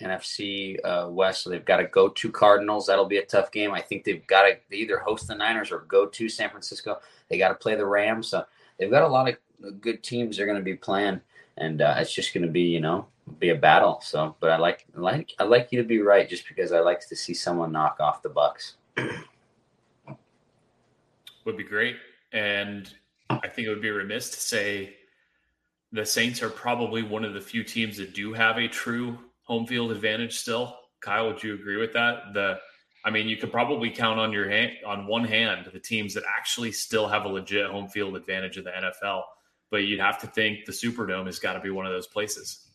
NFC 0.01 0.77
uh, 0.83 1.07
West. 1.09 1.43
So 1.43 1.49
they've 1.49 1.63
got 1.63 1.77
to 1.77 1.85
go 1.85 2.09
to 2.09 2.31
Cardinals. 2.31 2.87
That'll 2.87 3.05
be 3.05 3.17
a 3.17 3.25
tough 3.25 3.51
game. 3.51 3.71
I 3.71 3.81
think 3.81 4.03
they've 4.03 4.25
got 4.27 4.43
to 4.43 4.57
they 4.69 4.77
either 4.77 4.99
host 4.99 5.27
the 5.27 5.35
Niners 5.35 5.71
or 5.71 5.79
go 5.87 6.05
to 6.05 6.29
San 6.29 6.49
Francisco. 6.49 6.99
They 7.29 7.37
got 7.37 7.49
to 7.49 7.55
play 7.55 7.75
the 7.75 7.85
Rams. 7.85 8.27
So 8.27 8.45
they've 8.77 8.89
got 8.89 9.03
a 9.03 9.07
lot 9.07 9.29
of 9.29 9.81
good 9.81 10.03
teams 10.03 10.37
they're 10.37 10.45
going 10.45 10.57
to 10.57 10.63
be 10.63 10.75
playing, 10.75 11.21
and 11.57 11.81
uh, 11.81 11.95
it's 11.97 12.13
just 12.13 12.33
going 12.33 12.45
to 12.45 12.51
be 12.51 12.63
you 12.63 12.81
know 12.81 13.05
be 13.39 13.49
a 13.49 13.55
battle. 13.55 13.99
So, 14.01 14.35
but 14.39 14.49
I 14.49 14.57
like 14.57 14.85
I 14.97 14.99
like 14.99 15.33
I 15.39 15.43
like 15.43 15.71
you 15.71 15.81
to 15.81 15.87
be 15.87 15.99
right, 16.01 16.27
just 16.27 16.47
because 16.47 16.71
I 16.71 16.79
like 16.79 17.07
to 17.07 17.15
see 17.15 17.33
someone 17.33 17.71
knock 17.71 17.97
off 17.99 18.21
the 18.21 18.29
Bucks. 18.29 18.75
would 21.45 21.57
be 21.57 21.63
great, 21.63 21.97
and 22.31 22.93
I 23.29 23.47
think 23.47 23.67
it 23.67 23.69
would 23.69 23.81
be 23.81 23.91
remiss 23.91 24.29
to 24.31 24.39
say 24.39 24.95
the 25.91 26.05
Saints 26.05 26.41
are 26.41 26.49
probably 26.49 27.03
one 27.03 27.23
of 27.23 27.33
the 27.33 27.41
few 27.41 27.63
teams 27.63 27.97
that 27.97 28.13
do 28.13 28.33
have 28.33 28.57
a 28.57 28.67
true 28.67 29.17
home 29.43 29.65
field 29.65 29.91
advantage 29.91 30.37
still. 30.37 30.77
Kyle, 31.01 31.27
would 31.27 31.43
you 31.43 31.53
agree 31.53 31.77
with 31.77 31.93
that? 31.93 32.33
The 32.33 32.59
I 33.05 33.09
mean, 33.09 33.27
you 33.27 33.35
could 33.35 33.51
probably 33.51 33.89
count 33.89 34.19
on 34.19 34.31
your 34.31 34.49
hand 34.49 34.71
on 34.85 35.07
one 35.07 35.25
hand 35.25 35.69
the 35.71 35.79
teams 35.79 36.13
that 36.13 36.23
actually 36.27 36.71
still 36.71 37.07
have 37.07 37.25
a 37.25 37.27
legit 37.27 37.69
home 37.69 37.89
field 37.89 38.15
advantage 38.15 38.57
in 38.57 38.63
the 38.63 38.71
NFL. 38.71 39.23
But 39.69 39.83
you'd 39.83 39.99
have 39.99 40.19
to 40.19 40.27
think 40.27 40.65
the 40.65 40.71
Superdome 40.71 41.25
has 41.25 41.39
got 41.39 41.53
to 41.53 41.59
be 41.59 41.71
one 41.71 41.85
of 41.85 41.91
those 41.91 42.07
places. 42.07 42.69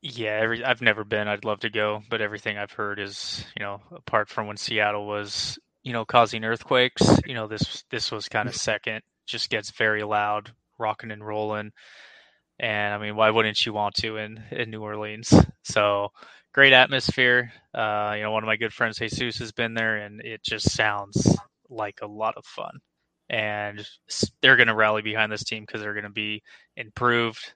Yeah, 0.00 0.38
every, 0.40 0.64
I've 0.64 0.80
never 0.80 1.04
been. 1.04 1.28
I'd 1.28 1.44
love 1.44 1.60
to 1.60 1.70
go, 1.70 2.02
but 2.08 2.22
everything 2.22 2.56
I've 2.56 2.72
heard 2.72 2.98
is, 2.98 3.44
you 3.58 3.62
know, 3.62 3.82
apart 3.92 4.30
from 4.30 4.46
when 4.46 4.56
Seattle 4.56 5.06
was, 5.06 5.58
you 5.82 5.92
know, 5.92 6.06
causing 6.06 6.44
earthquakes, 6.44 7.20
you 7.26 7.34
know, 7.34 7.46
this 7.46 7.84
this 7.90 8.10
was 8.10 8.28
kind 8.28 8.48
of 8.48 8.56
second. 8.56 9.02
Just 9.26 9.50
gets 9.50 9.70
very 9.72 10.02
loud, 10.02 10.52
rocking 10.78 11.10
and 11.10 11.24
rolling, 11.24 11.72
and 12.60 12.92
I 12.92 12.98
mean, 12.98 13.16
why 13.16 13.30
wouldn't 13.30 13.64
you 13.64 13.72
want 13.72 13.94
to 13.96 14.18
in 14.18 14.42
in 14.52 14.70
New 14.70 14.82
Orleans? 14.82 15.34
So 15.62 16.08
great 16.52 16.72
atmosphere. 16.72 17.52
Uh, 17.72 18.14
you 18.16 18.22
know, 18.22 18.32
one 18.32 18.42
of 18.42 18.48
my 18.48 18.56
good 18.56 18.72
friends, 18.72 18.98
Jesus, 18.98 19.38
has 19.38 19.52
been 19.52 19.74
there, 19.74 19.98
and 19.98 20.20
it 20.22 20.42
just 20.42 20.72
sounds 20.72 21.36
like 21.68 22.00
a 22.02 22.06
lot 22.06 22.34
of 22.36 22.44
fun. 22.44 22.80
And 23.28 23.86
they're 24.42 24.56
going 24.56 24.68
to 24.68 24.74
rally 24.74 25.02
behind 25.02 25.30
this 25.30 25.44
team 25.44 25.64
because 25.64 25.80
they're 25.82 25.94
going 25.94 26.04
to 26.04 26.10
be 26.10 26.42
improved. 26.76 27.52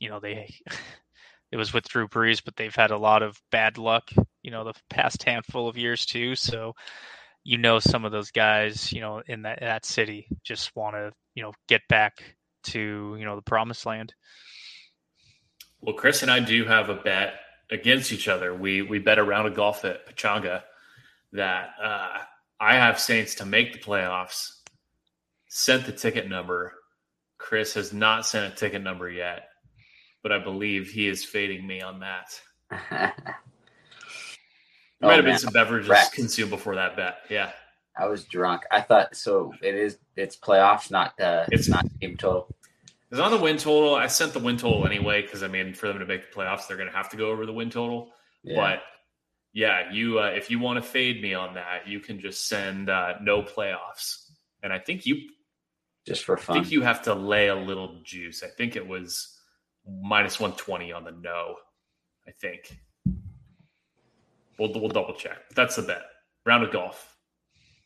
You 0.00 0.10
know, 0.10 0.20
they 0.20 0.54
it 1.52 1.56
was 1.56 1.72
with 1.72 1.88
Drew 1.88 2.08
Brees, 2.08 2.42
but 2.44 2.56
they've 2.56 2.74
had 2.74 2.90
a 2.90 2.98
lot 2.98 3.22
of 3.22 3.40
bad 3.50 3.78
luck. 3.78 4.10
You 4.42 4.50
know, 4.50 4.64
the 4.64 4.74
past 4.90 5.22
handful 5.22 5.68
of 5.68 5.78
years 5.78 6.04
too. 6.04 6.34
So, 6.34 6.74
you 7.42 7.58
know, 7.58 7.78
some 7.78 8.04
of 8.04 8.12
those 8.12 8.32
guys, 8.32 8.92
you 8.92 9.00
know, 9.00 9.22
in 9.26 9.42
that 9.42 9.60
that 9.60 9.86
city 9.86 10.28
just 10.44 10.76
want 10.76 10.94
to, 10.96 11.12
you 11.34 11.42
know, 11.42 11.52
get 11.68 11.80
back 11.88 12.35
to 12.66 13.16
you 13.18 13.24
know 13.24 13.36
the 13.36 13.42
promised 13.42 13.86
land. 13.86 14.14
Well, 15.80 15.94
Chris 15.94 16.22
and 16.22 16.30
I 16.30 16.40
do 16.40 16.64
have 16.64 16.88
a 16.88 16.94
bet 16.94 17.34
against 17.70 18.12
each 18.12 18.28
other. 18.28 18.54
We 18.54 18.82
we 18.82 18.98
bet 18.98 19.18
a 19.18 19.24
round 19.24 19.48
of 19.48 19.54
golf 19.54 19.84
at 19.84 20.06
Pechanga 20.06 20.62
that 21.32 21.70
uh, 21.82 22.18
I 22.60 22.76
have 22.76 22.98
Saints 22.98 23.36
to 23.36 23.46
make 23.46 23.72
the 23.72 23.78
playoffs. 23.78 24.52
Sent 25.48 25.86
the 25.86 25.92
ticket 25.92 26.28
number. 26.28 26.74
Chris 27.38 27.74
has 27.74 27.92
not 27.92 28.26
sent 28.26 28.52
a 28.52 28.56
ticket 28.56 28.82
number 28.82 29.08
yet, 29.08 29.48
but 30.22 30.32
I 30.32 30.38
believe 30.38 30.90
he 30.90 31.06
is 31.06 31.24
fading 31.24 31.66
me 31.66 31.80
on 31.80 32.00
that. 32.00 32.40
there 32.90 33.14
oh, 35.02 35.06
might 35.06 35.16
have 35.16 35.24
man. 35.24 35.34
been 35.34 35.38
some 35.38 35.52
beverages 35.52 35.88
Correct. 35.88 36.12
consumed 36.12 36.50
before 36.50 36.74
that 36.74 36.96
bet. 36.96 37.18
Yeah. 37.30 37.52
I 37.98 38.06
was 38.06 38.24
drunk. 38.24 38.62
I 38.70 38.82
thought 38.82 39.16
so. 39.16 39.52
It 39.62 39.74
is. 39.74 39.98
It's 40.16 40.36
playoffs, 40.36 40.90
not 40.90 41.18
uh, 41.18 41.46
it's 41.50 41.68
not 41.68 41.86
game 41.98 42.16
total. 42.16 42.54
Because 43.08 43.24
on 43.24 43.30
the 43.30 43.38
win 43.38 43.56
total, 43.56 43.94
I 43.94 44.08
sent 44.08 44.32
the 44.32 44.38
win 44.40 44.56
total 44.56 44.86
anyway. 44.86 45.22
Because 45.22 45.42
I 45.42 45.48
mean, 45.48 45.74
for 45.74 45.88
them 45.88 45.98
to 45.98 46.06
make 46.06 46.30
the 46.30 46.36
playoffs, 46.36 46.66
they're 46.66 46.76
going 46.76 46.90
to 46.90 46.96
have 46.96 47.10
to 47.10 47.16
go 47.16 47.30
over 47.30 47.46
the 47.46 47.52
win 47.52 47.70
total. 47.70 48.10
Yeah. 48.42 48.56
But 48.56 48.82
yeah, 49.52 49.92
you 49.92 50.18
uh, 50.18 50.32
if 50.34 50.50
you 50.50 50.58
want 50.58 50.82
to 50.82 50.88
fade 50.88 51.22
me 51.22 51.34
on 51.34 51.54
that, 51.54 51.86
you 51.86 52.00
can 52.00 52.20
just 52.20 52.48
send 52.48 52.90
uh, 52.90 53.14
no 53.22 53.42
playoffs. 53.42 54.30
And 54.62 54.72
I 54.72 54.78
think 54.78 55.06
you 55.06 55.16
just 56.06 56.24
for 56.24 56.36
fun. 56.36 56.56
I 56.56 56.60
think 56.60 56.72
you 56.72 56.82
have 56.82 57.02
to 57.02 57.14
lay 57.14 57.48
a 57.48 57.54
little 57.54 58.00
juice. 58.04 58.42
I 58.42 58.48
think 58.48 58.76
it 58.76 58.86
was 58.86 59.38
minus 59.88 60.38
one 60.38 60.52
twenty 60.52 60.92
on 60.92 61.04
the 61.04 61.12
no. 61.12 61.56
I 62.28 62.32
think. 62.32 62.78
We'll 64.58 64.72
we'll 64.72 64.88
double 64.88 65.14
check. 65.14 65.38
That's 65.54 65.76
the 65.76 65.82
bet. 65.82 66.02
Round 66.44 66.64
of 66.64 66.72
golf. 66.72 67.16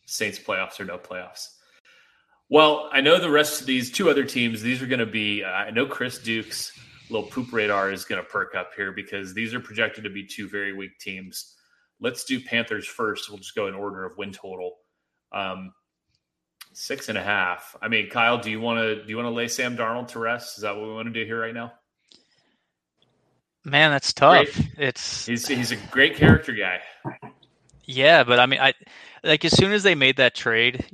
Saints 0.06 0.38
playoffs 0.38 0.80
or 0.80 0.84
no 0.84 0.98
playoffs. 0.98 1.48
Well, 2.50 2.90
I 2.92 3.00
know 3.00 3.20
the 3.20 3.30
rest 3.30 3.60
of 3.60 3.66
these 3.68 3.92
two 3.92 4.10
other 4.10 4.24
teams, 4.24 4.60
these 4.60 4.82
are 4.82 4.86
going 4.86 4.98
to 4.98 5.06
be, 5.06 5.44
uh, 5.44 5.48
I 5.48 5.70
know 5.70 5.86
Chris 5.86 6.18
Duke's 6.18 6.72
little 7.08 7.28
poop 7.28 7.52
radar 7.52 7.92
is 7.92 8.04
going 8.04 8.20
to 8.20 8.28
perk 8.28 8.56
up 8.56 8.72
here 8.76 8.90
because 8.90 9.32
these 9.32 9.54
are 9.54 9.60
projected 9.60 10.02
to 10.02 10.10
be 10.10 10.26
two 10.26 10.48
very 10.48 10.72
weak 10.72 10.98
teams. 10.98 11.54
Let's 12.00 12.24
do 12.24 12.40
Panthers 12.40 12.86
first. 12.86 13.30
We'll 13.30 13.38
just 13.38 13.54
go 13.54 13.68
in 13.68 13.74
order 13.74 14.04
of 14.04 14.18
win 14.18 14.32
total. 14.32 14.78
Um, 15.32 15.72
six 16.72 17.08
and 17.08 17.16
a 17.16 17.22
half. 17.22 17.76
I 17.80 17.86
mean, 17.86 18.10
Kyle, 18.10 18.38
do 18.38 18.50
you 18.50 18.60
want 18.60 18.78
to 18.78 18.96
do 18.96 19.08
you 19.08 19.16
want 19.16 19.26
to 19.26 19.34
lay 19.34 19.46
Sam 19.46 19.76
Darnold 19.76 20.08
to 20.08 20.18
rest? 20.18 20.56
Is 20.56 20.62
that 20.62 20.74
what 20.74 20.86
we 20.86 20.92
want 20.92 21.06
to 21.06 21.12
do 21.12 21.24
here 21.24 21.40
right 21.40 21.54
now? 21.54 21.72
Man, 23.64 23.90
that's 23.90 24.12
tough. 24.12 24.52
Great. 24.54 24.70
It's 24.78 25.26
he's 25.26 25.46
he's 25.46 25.72
a 25.72 25.76
great 25.90 26.16
character 26.16 26.52
guy. 26.52 26.80
Yeah, 27.92 28.22
but 28.24 28.38
I 28.38 28.46
mean, 28.46 28.60
I 28.60 28.74
like 29.24 29.44
as 29.44 29.56
soon 29.56 29.72
as 29.72 29.82
they 29.82 29.94
made 29.94 30.16
that 30.18 30.34
trade, 30.34 30.84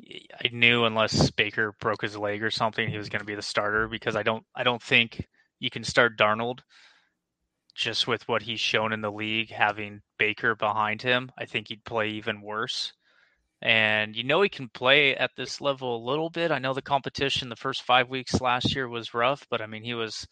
I 0.43 0.49
knew 0.53 0.85
unless 0.85 1.31
Baker 1.31 1.73
broke 1.81 2.03
his 2.03 2.17
leg 2.17 2.43
or 2.43 2.51
something, 2.51 2.89
he 2.89 2.97
was 2.97 3.09
going 3.09 3.21
to 3.21 3.27
be 3.27 3.35
the 3.35 3.43
starter 3.43 3.87
because 3.89 4.17
I 4.17 4.23
don't 4.23 4.45
I 4.55 4.63
don't 4.63 4.83
think 4.83 5.27
you 5.59 5.71
can 5.71 5.85
start 5.85 6.17
Darnold 6.17 6.61
just 7.75 8.07
with 8.07 8.27
what 8.29 8.43
he's 8.43 8.61
shown 8.61 8.93
in 8.93 9.01
the 9.03 9.13
league 9.13 9.51
having 9.51 10.01
Baker 10.19 10.55
behind 10.55 11.03
him. 11.03 11.31
I 11.39 11.45
think 11.45 11.69
he'd 11.69 11.85
play 11.85 12.09
even 12.11 12.41
worse. 12.41 12.93
And 13.63 14.17
you 14.17 14.25
know 14.25 14.43
he 14.43 14.49
can 14.51 14.69
play 14.71 15.17
at 15.17 15.33
this 15.37 15.61
level 15.61 15.97
a 15.97 16.07
little 16.09 16.31
bit. 16.31 16.53
I 16.53 16.59
know 16.61 16.75
the 16.75 16.83
competition 16.83 17.49
the 17.51 17.57
first 17.57 17.83
5 17.85 18.09
weeks 18.11 18.41
last 18.41 18.75
year 18.75 18.89
was 18.89 19.15
rough, 19.15 19.47
but 19.51 19.63
I 19.63 19.67
mean 19.67 19.85
he 19.85 19.95
was 19.95 20.27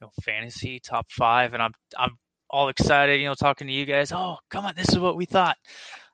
you 0.00 0.06
know 0.06 0.12
fantasy 0.24 0.80
top 0.80 1.10
5 1.12 1.54
and 1.54 1.62
I'm 1.62 1.72
I'm 1.98 2.18
all 2.50 2.68
excited, 2.68 3.20
you 3.20 3.26
know, 3.26 3.34
talking 3.34 3.66
to 3.66 3.72
you 3.72 3.84
guys. 3.84 4.12
Oh, 4.12 4.38
come 4.50 4.66
on, 4.66 4.74
this 4.76 4.88
is 4.88 4.98
what 4.98 5.16
we 5.16 5.26
thought. 5.26 5.56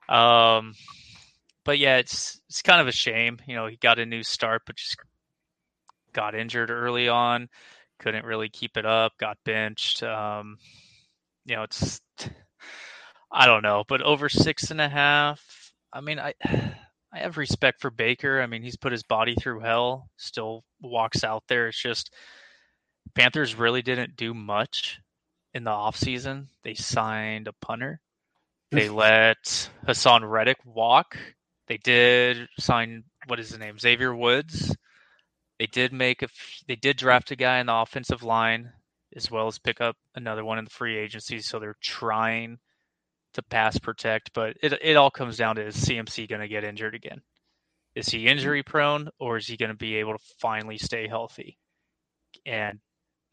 Um, 0.09 0.75
but 1.65 1.79
yeah, 1.79 1.97
it's 1.99 2.41
it's 2.49 2.63
kind 2.63 2.81
of 2.81 2.89
a 2.89 2.93
shame. 2.93 3.39
You 3.47 3.57
know, 3.57 3.67
he 3.67 3.77
got 3.77 3.99
a 3.99 4.07
new 4.07 4.23
start, 4.23 4.63
but 4.67 4.77
just 4.77 4.97
got 6.13 6.35
injured 6.35 6.71
early 6.71 7.09
on. 7.09 7.49
Couldn't 8.01 8.25
really 8.27 8.49
keep 8.49 8.77
it 8.77 8.87
up. 8.87 9.13
Got 9.19 9.39
benched. 9.45 10.03
Um, 10.03 10.59
you 11.47 11.57
know, 11.57 11.63
it's 11.63 12.01
I 13.33 13.47
don't 13.47 13.63
know, 13.63 13.85
but 13.89 14.03
over 14.03 14.29
six 14.29 14.71
and 14.71 14.81
a 14.81 14.89
half. 14.89 15.73
I 15.93 16.01
mean, 16.01 16.19
I 16.19 16.35
I 16.45 17.19
have 17.19 17.37
respect 17.39 17.81
for 17.81 17.91
Baker. 17.91 18.43
I 18.43 18.47
mean, 18.47 18.63
he's 18.63 18.77
put 18.77 18.93
his 18.93 19.05
body 19.05 19.35
through 19.35 19.61
hell. 19.61 20.09
Still 20.17 20.65
walks 20.81 21.25
out 21.25 21.45
there. 21.49 21.69
It's 21.69 21.81
just 21.81 22.13
Panthers 23.15 23.55
really 23.55 23.83
didn't 23.83 24.17
do 24.17 24.35
much 24.35 25.01
in 25.55 25.65
the 25.65 25.71
offseason. 25.71 26.47
They 26.63 26.75
signed 26.75 27.49
a 27.49 27.53
punter. 27.53 28.01
They 28.71 28.89
let 28.89 29.71
Haason 29.87 30.29
Reddick 30.29 30.59
walk. 30.65 31.17
They 31.69 31.77
did 31.79 32.49
sign 32.59 33.05
what 33.29 33.39
is 33.39 33.51
the 33.51 33.59
name 33.59 33.79
Xavier 33.79 34.15
Woods. 34.15 34.77
They 35.59 35.67
did 35.67 35.93
make 35.93 36.23
a. 36.23 36.29
They 36.67 36.77
did 36.77 36.97
draft 36.97 37.31
a 37.31 37.37
guy 37.37 37.61
in 37.61 37.67
the 37.67 37.75
offensive 37.75 38.23
line 38.23 38.73
as 39.15 39.31
well 39.31 39.47
as 39.47 39.59
pick 39.59 39.81
up 39.81 39.97
another 40.17 40.45
one 40.45 40.59
in 40.59 40.65
the 40.65 40.71
free 40.71 40.99
agency. 40.99 41.39
So 41.41 41.59
they're 41.59 41.77
trying 41.81 42.59
to 43.35 43.43
pass 43.43 43.79
protect, 43.79 44.33
but 44.35 44.57
it 44.63 44.73
it 44.83 44.97
all 44.97 45.11
comes 45.11 45.37
down 45.37 45.57
to 45.57 45.67
is 45.67 45.77
CMC 45.77 46.29
going 46.29 46.41
to 46.41 46.49
get 46.49 46.65
injured 46.65 46.95
again? 46.95 47.23
Is 47.95 48.09
he 48.09 48.27
injury 48.27 48.63
prone 48.63 49.09
or 49.21 49.37
is 49.37 49.47
he 49.47 49.57
going 49.57 49.71
to 49.71 49.77
be 49.77 49.97
able 49.97 50.15
to 50.15 50.25
finally 50.39 50.79
stay 50.79 51.07
healthy? 51.07 51.59
And 52.45 52.81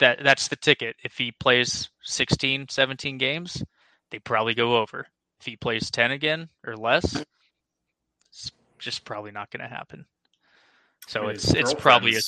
that 0.01 0.19
that's 0.23 0.49
the 0.49 0.57
ticket. 0.57 0.97
If 1.03 1.17
he 1.17 1.31
plays 1.31 1.89
16, 2.03 2.67
17 2.69 3.17
games, 3.17 3.63
they 4.09 4.19
probably 4.19 4.53
go 4.53 4.77
over. 4.77 5.07
If 5.39 5.45
he 5.45 5.55
plays 5.55 5.89
10 5.89 6.11
again 6.11 6.49
or 6.67 6.75
less, 6.75 7.23
it's 8.29 8.51
just 8.77 9.05
probably 9.05 9.31
not 9.31 9.49
going 9.49 9.67
to 9.67 9.73
happen. 9.73 10.05
So 11.07 11.29
it's 11.29 11.53
it's 11.53 11.73
probably 11.73 12.15
a, 12.15 12.19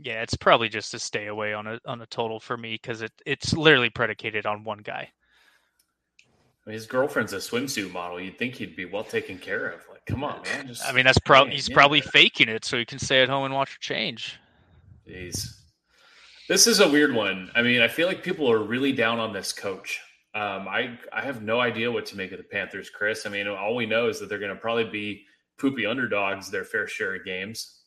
yeah, 0.00 0.22
it's 0.22 0.36
probably 0.36 0.68
just 0.68 0.94
a 0.94 0.98
stay 0.98 1.26
away 1.26 1.52
on 1.52 1.66
a 1.66 1.80
on 1.86 2.00
a 2.00 2.06
total 2.06 2.40
for 2.40 2.56
me 2.56 2.74
because 2.74 3.02
it 3.02 3.12
it's 3.24 3.52
literally 3.52 3.90
predicated 3.90 4.46
on 4.46 4.64
one 4.64 4.78
guy. 4.78 5.10
his 6.66 6.86
girlfriend's 6.86 7.32
a 7.32 7.36
swimsuit 7.36 7.92
model. 7.92 8.20
You'd 8.20 8.38
think 8.38 8.56
he'd 8.56 8.74
be 8.74 8.84
well 8.84 9.04
taken 9.04 9.38
care 9.38 9.68
of. 9.68 9.80
Like, 9.88 10.04
come 10.06 10.24
on, 10.24 10.42
man. 10.42 10.66
Just, 10.66 10.84
I 10.84 10.92
mean, 10.92 11.04
that's 11.04 11.20
probably 11.20 11.54
he's 11.54 11.68
yeah. 11.68 11.74
probably 11.74 12.00
faking 12.00 12.48
it 12.48 12.64
so 12.64 12.78
he 12.78 12.84
can 12.84 12.98
stay 12.98 13.22
at 13.22 13.28
home 13.28 13.44
and 13.44 13.54
watch 13.54 13.74
her 13.74 13.80
change. 13.80 14.40
Jeez, 15.08 15.56
this 16.48 16.66
is 16.66 16.80
a 16.80 16.88
weird 16.88 17.14
one. 17.14 17.50
I 17.54 17.62
mean, 17.62 17.82
I 17.82 17.88
feel 17.88 18.06
like 18.06 18.22
people 18.22 18.50
are 18.50 18.62
really 18.62 18.92
down 18.92 19.18
on 19.18 19.32
this 19.32 19.52
coach. 19.52 20.00
Um, 20.34 20.68
I 20.68 20.98
I 21.12 21.22
have 21.22 21.42
no 21.42 21.60
idea 21.60 21.90
what 21.90 22.06
to 22.06 22.16
make 22.16 22.32
of 22.32 22.38
the 22.38 22.44
Panthers, 22.44 22.90
Chris. 22.90 23.26
I 23.26 23.30
mean, 23.30 23.48
all 23.48 23.74
we 23.74 23.86
know 23.86 24.08
is 24.08 24.20
that 24.20 24.28
they're 24.28 24.38
going 24.38 24.54
to 24.54 24.60
probably 24.60 24.84
be 24.84 25.24
poopy 25.58 25.86
underdogs 25.86 26.50
their 26.50 26.64
fair 26.64 26.86
share 26.86 27.14
of 27.14 27.24
games. 27.24 27.80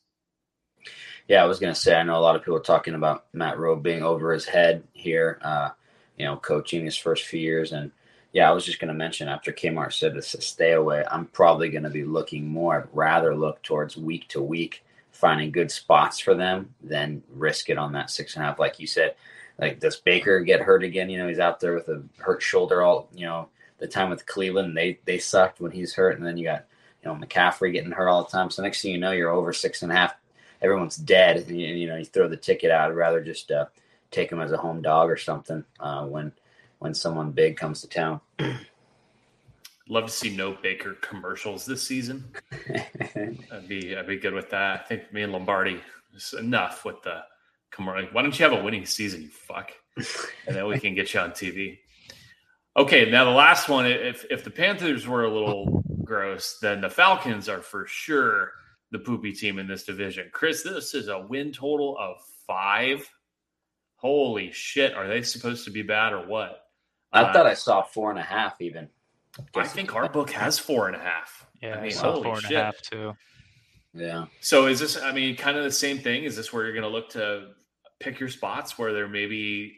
Yeah, 1.27 1.43
I 1.43 1.45
was 1.45 1.59
going 1.59 1.73
to 1.73 1.79
say 1.79 1.95
I 1.95 2.03
know 2.03 2.17
a 2.17 2.19
lot 2.19 2.35
of 2.35 2.41
people 2.41 2.57
are 2.57 2.61
talking 2.61 2.95
about 2.95 3.25
Matt 3.33 3.59
Rhule 3.59 3.75
being 3.75 4.01
over 4.01 4.33
his 4.33 4.45
head 4.45 4.83
here. 4.93 5.39
Uh, 5.43 5.69
you 6.17 6.25
know, 6.25 6.37
coaching 6.37 6.83
his 6.83 6.97
first 6.97 7.25
few 7.25 7.39
years, 7.39 7.71
and 7.71 7.91
yeah, 8.33 8.49
I 8.49 8.53
was 8.53 8.65
just 8.65 8.79
going 8.79 8.89
to 8.89 8.93
mention 8.93 9.27
after 9.27 9.51
Kmart 9.51 9.93
said 9.93 10.13
this 10.13 10.35
stay 10.39 10.73
away, 10.73 11.03
I'm 11.09 11.25
probably 11.27 11.69
going 11.69 11.83
to 11.83 11.89
be 11.89 12.03
looking 12.03 12.47
more. 12.47 12.79
I'd 12.79 12.89
rather 12.93 13.35
look 13.35 13.61
towards 13.63 13.95
week 13.95 14.27
to 14.29 14.41
week, 14.41 14.83
finding 15.19 15.51
good 15.51 15.71
spots 15.71 16.19
for 16.19 16.33
them 16.33 16.73
than 16.81 17.23
risk 17.33 17.69
it 17.69 17.77
on 17.77 17.93
that 17.93 18.09
six 18.09 18.35
and 18.35 18.43
a 18.43 18.47
half, 18.47 18.59
like 18.59 18.79
you 18.79 18.87
said 18.87 19.15
like 19.59 19.79
does 19.79 19.97
Baker 19.97 20.39
get 20.39 20.61
hurt 20.61 20.83
again? 20.83 21.09
You 21.09 21.19
know, 21.19 21.27
he's 21.27 21.39
out 21.39 21.59
there 21.59 21.73
with 21.73 21.89
a 21.89 22.03
hurt 22.17 22.41
shoulder 22.41 22.81
all 22.81 23.09
you 23.13 23.25
know, 23.25 23.49
the 23.77 23.87
time 23.87 24.09
with 24.09 24.25
Cleveland, 24.25 24.75
they 24.75 24.99
they 25.05 25.17
sucked 25.17 25.59
when 25.59 25.71
he's 25.71 25.93
hurt, 25.93 26.17
and 26.17 26.25
then 26.25 26.37
you 26.37 26.45
got, 26.45 26.65
you 27.03 27.09
know, 27.09 27.15
McCaffrey 27.15 27.73
getting 27.73 27.91
hurt 27.91 28.07
all 28.07 28.23
the 28.23 28.29
time. 28.29 28.49
So 28.49 28.63
next 28.63 28.81
thing 28.81 28.91
you 28.91 28.97
know, 28.97 29.11
you're 29.11 29.29
over 29.29 29.53
six 29.53 29.81
and 29.81 29.91
a 29.91 29.95
half. 29.95 30.15
Everyone's 30.61 30.97
dead, 30.97 31.37
and 31.37 31.59
you, 31.59 31.87
know, 31.87 31.95
you 31.95 32.05
throw 32.05 32.27
the 32.27 32.37
ticket 32.37 32.71
out. 32.71 32.91
I'd 32.91 32.95
rather 32.95 33.21
just 33.21 33.51
uh, 33.51 33.65
take 34.11 34.31
him 34.31 34.41
as 34.41 34.51
a 34.51 34.57
home 34.57 34.81
dog 34.81 35.09
or 35.09 35.17
something 35.17 35.63
uh, 35.79 36.05
when 36.05 36.31
when 36.79 36.93
someone 36.93 37.31
big 37.31 37.57
comes 37.57 37.81
to 37.81 37.87
town. 37.87 38.21
Love 39.91 40.05
to 40.05 40.11
see 40.11 40.35
no 40.35 40.55
Baker 40.61 40.93
commercials 41.01 41.65
this 41.65 41.81
season. 41.81 42.31
I'd 43.51 43.67
be 43.67 43.95
I'd 43.97 44.05
be 44.05 44.17
good 44.17 44.33
with 44.35 44.51
that. 44.51 44.81
I 44.81 44.83
think 44.83 45.11
me 45.11 45.23
and 45.23 45.33
Lombardi 45.33 45.81
is 46.15 46.33
enough 46.33 46.85
with 46.85 47.01
the 47.01 47.23
commercial. 47.71 48.07
Why 48.11 48.21
don't 48.21 48.37
you 48.37 48.47
have 48.47 48.57
a 48.57 48.63
winning 48.63 48.85
season, 48.85 49.23
you 49.23 49.29
fuck? 49.29 49.71
And 50.47 50.55
then 50.55 50.67
we 50.67 50.79
can 50.79 50.93
get 50.93 51.13
you 51.13 51.19
on 51.19 51.31
TV. 51.31 51.79
Okay, 52.77 53.09
now 53.09 53.25
the 53.25 53.31
last 53.31 53.67
one. 53.67 53.87
If 53.87 54.25
if 54.29 54.43
the 54.43 54.51
Panthers 54.51 55.07
were 55.07 55.25
a 55.25 55.33
little 55.33 55.83
gross, 56.03 56.59
then 56.61 56.81
the 56.81 56.89
Falcons 56.89 57.49
are 57.49 57.61
for 57.61 57.87
sure 57.87 58.51
the 58.91 58.99
poopy 58.99 59.33
team 59.33 59.57
in 59.57 59.67
this 59.67 59.83
division. 59.85 60.29
Chris, 60.31 60.61
this 60.61 60.93
is 60.93 61.07
a 61.07 61.19
win 61.19 61.51
total 61.51 61.97
of 61.99 62.17
five. 62.45 63.09
Holy 63.95 64.51
shit! 64.51 64.93
Are 64.93 65.07
they 65.07 65.23
supposed 65.23 65.65
to 65.65 65.71
be 65.71 65.81
bad 65.81 66.13
or 66.13 66.27
what? 66.27 66.67
I 67.11 67.23
uh, 67.23 67.33
thought 67.33 67.47
I 67.47 67.55
saw 67.55 67.81
four 67.81 68.11
and 68.11 68.19
a 68.19 68.23
half 68.23 68.61
even. 68.61 68.87
I 69.55 69.67
think 69.67 69.95
our 69.95 70.09
book 70.09 70.31
has 70.31 70.59
four 70.59 70.87
and 70.87 70.95
a 70.95 70.99
half. 70.99 71.47
Yeah, 71.61 71.75
I 71.75 71.81
mean, 71.81 71.91
I 71.91 72.21
four 72.21 72.33
and 72.35 72.41
shit. 72.41 72.57
a 72.57 72.63
half 72.63 72.81
too. 72.81 73.13
Yeah. 73.93 74.25
So 74.39 74.67
is 74.67 74.79
this? 74.79 75.01
I 75.01 75.11
mean, 75.11 75.35
kind 75.35 75.57
of 75.57 75.63
the 75.63 75.71
same 75.71 75.99
thing. 75.99 76.23
Is 76.23 76.35
this 76.35 76.53
where 76.53 76.63
you're 76.63 76.73
going 76.73 76.83
to 76.83 76.89
look 76.89 77.09
to 77.11 77.49
pick 77.99 78.19
your 78.19 78.29
spots 78.29 78.77
where 78.77 78.93
they're 78.93 79.07
maybe 79.07 79.77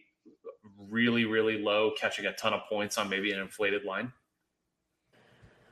really, 0.77 1.25
really 1.25 1.61
low, 1.61 1.91
catching 1.99 2.25
a 2.25 2.33
ton 2.33 2.53
of 2.53 2.61
points 2.69 2.97
on 2.97 3.09
maybe 3.09 3.31
an 3.31 3.39
inflated 3.39 3.83
line? 3.83 4.11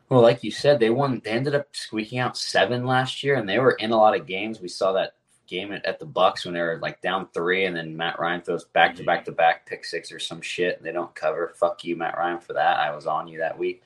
Well, 0.09 0.21
like 0.21 0.43
you 0.43 0.51
said, 0.51 0.79
they 0.79 0.89
won. 0.89 1.21
They 1.24 1.31
ended 1.31 1.53
up 1.53 1.67
squeaking 1.71 2.19
out 2.19 2.38
seven 2.38 2.86
last 2.86 3.24
year, 3.24 3.36
and 3.36 3.48
they 3.48 3.59
were 3.59 3.74
in 3.74 3.91
a 3.91 3.98
lot 3.98 4.19
of 4.19 4.25
games. 4.25 4.59
We 4.59 4.67
saw 4.67 4.91
that 4.93 5.13
game 5.50 5.72
at, 5.72 5.86
at 5.86 6.00
the 6.00 6.06
Bucks 6.06 6.46
when 6.46 6.53
they 6.53 6.62
were 6.62 6.79
like 6.82 7.01
down 7.01 7.27
three, 7.34 7.65
and 7.65 7.75
then 7.75 7.98
Matt 7.98 8.20
Ryan 8.20 8.41
throws 8.41 8.65
back 8.65 8.96
to 8.96 9.03
back 9.03 9.25
to 9.25 9.32
back 9.32 9.65
pick 9.65 9.84
six 9.84 10.12
or 10.12 10.20
some 10.20 10.41
shit. 10.41 10.77
And 10.77 10.86
they 10.86 10.91
don't 10.91 11.13
cover. 11.15 11.53
Fuck 11.56 11.84
you, 11.84 11.96
Matt 11.96 12.18
Ryan, 12.18 12.39
for 12.39 12.53
that. 12.53 12.79
I 12.79 12.96
was 12.96 13.08
on 13.08 13.27
you 13.27 13.39
that 13.39 13.58
week. 13.58 13.84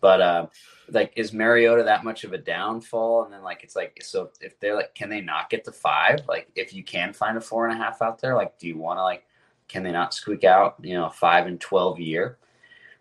But 0.00 0.20
uh, 0.20 0.46
like, 0.90 1.12
is 1.16 1.32
Mariota 1.32 1.84
that 1.84 2.04
much 2.04 2.24
of 2.24 2.34
a 2.34 2.38
downfall? 2.38 3.24
And 3.24 3.32
then 3.32 3.42
like, 3.42 3.64
it's 3.64 3.76
like, 3.76 4.02
so 4.02 4.30
if 4.40 4.60
they're 4.60 4.76
like, 4.76 4.94
can 4.94 5.08
they 5.08 5.22
not 5.22 5.48
get 5.48 5.64
to 5.64 5.72
five? 5.72 6.20
Like, 6.28 6.50
if 6.54 6.74
you 6.74 6.84
can 6.84 7.14
find 7.14 7.38
a 7.38 7.40
four 7.40 7.66
and 7.66 7.74
a 7.74 7.82
half 7.82 8.02
out 8.02 8.20
there, 8.20 8.34
like, 8.34 8.58
do 8.58 8.68
you 8.68 8.76
want 8.76 8.98
to 8.98 9.02
like, 9.02 9.24
can 9.66 9.82
they 9.82 9.92
not 9.92 10.12
squeak 10.12 10.44
out, 10.44 10.76
you 10.82 10.92
know, 10.92 11.08
five 11.08 11.46
and 11.46 11.58
twelve 11.58 11.98
year? 11.98 12.36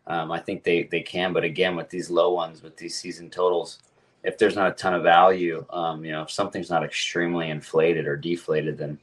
Um, 0.08 0.32
I 0.32 0.40
think 0.40 0.64
they 0.64 0.84
they 0.84 1.02
can, 1.02 1.34
but 1.34 1.44
again, 1.44 1.76
with 1.76 1.90
these 1.90 2.10
low 2.10 2.34
ones, 2.34 2.64
with 2.64 2.78
these 2.78 2.98
season 2.98 3.30
totals, 3.30 3.80
if 4.24 4.38
there's 4.38 4.56
not 4.56 4.72
a 4.72 4.74
ton 4.74 4.94
of 4.94 5.04
value, 5.04 5.66
um, 5.70 6.06
you 6.06 6.12
know, 6.12 6.24
if 6.24 6.32
something's 6.32 6.70
not 6.70 6.84
extremely 6.84 7.50
inflated 7.50 8.08
or 8.08 8.16
deflated, 8.16 8.78
then 8.78 9.00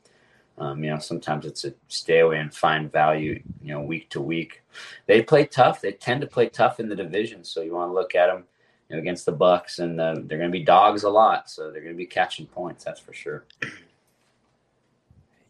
um, 0.58 0.84
you 0.84 0.90
know, 0.90 0.98
sometimes 0.98 1.46
it's 1.46 1.64
a 1.64 1.72
stay 1.88 2.18
away 2.18 2.38
and 2.38 2.54
find 2.54 2.92
value, 2.92 3.42
you 3.62 3.72
know, 3.72 3.80
week 3.80 4.10
to 4.10 4.20
week. 4.20 4.62
They 5.06 5.22
play 5.22 5.46
tough. 5.46 5.80
They 5.80 5.92
tend 5.92 6.20
to 6.20 6.26
play 6.26 6.50
tough 6.50 6.80
in 6.80 6.88
the 6.88 6.96
division, 6.96 7.44
so 7.44 7.62
you 7.62 7.74
want 7.74 7.88
to 7.88 7.94
look 7.94 8.14
at 8.14 8.26
them 8.26 8.44
you 8.88 8.96
know, 8.96 9.00
against 9.00 9.24
the 9.24 9.32
Bucks, 9.32 9.78
and 9.78 9.98
uh, 9.98 10.16
they're 10.16 10.38
going 10.38 10.50
to 10.50 10.58
be 10.58 10.64
dogs 10.64 11.04
a 11.04 11.08
lot, 11.08 11.48
so 11.48 11.70
they're 11.70 11.80
going 11.80 11.94
to 11.94 11.98
be 11.98 12.06
catching 12.06 12.46
points. 12.46 12.84
That's 12.84 13.00
for 13.00 13.14
sure. 13.14 13.44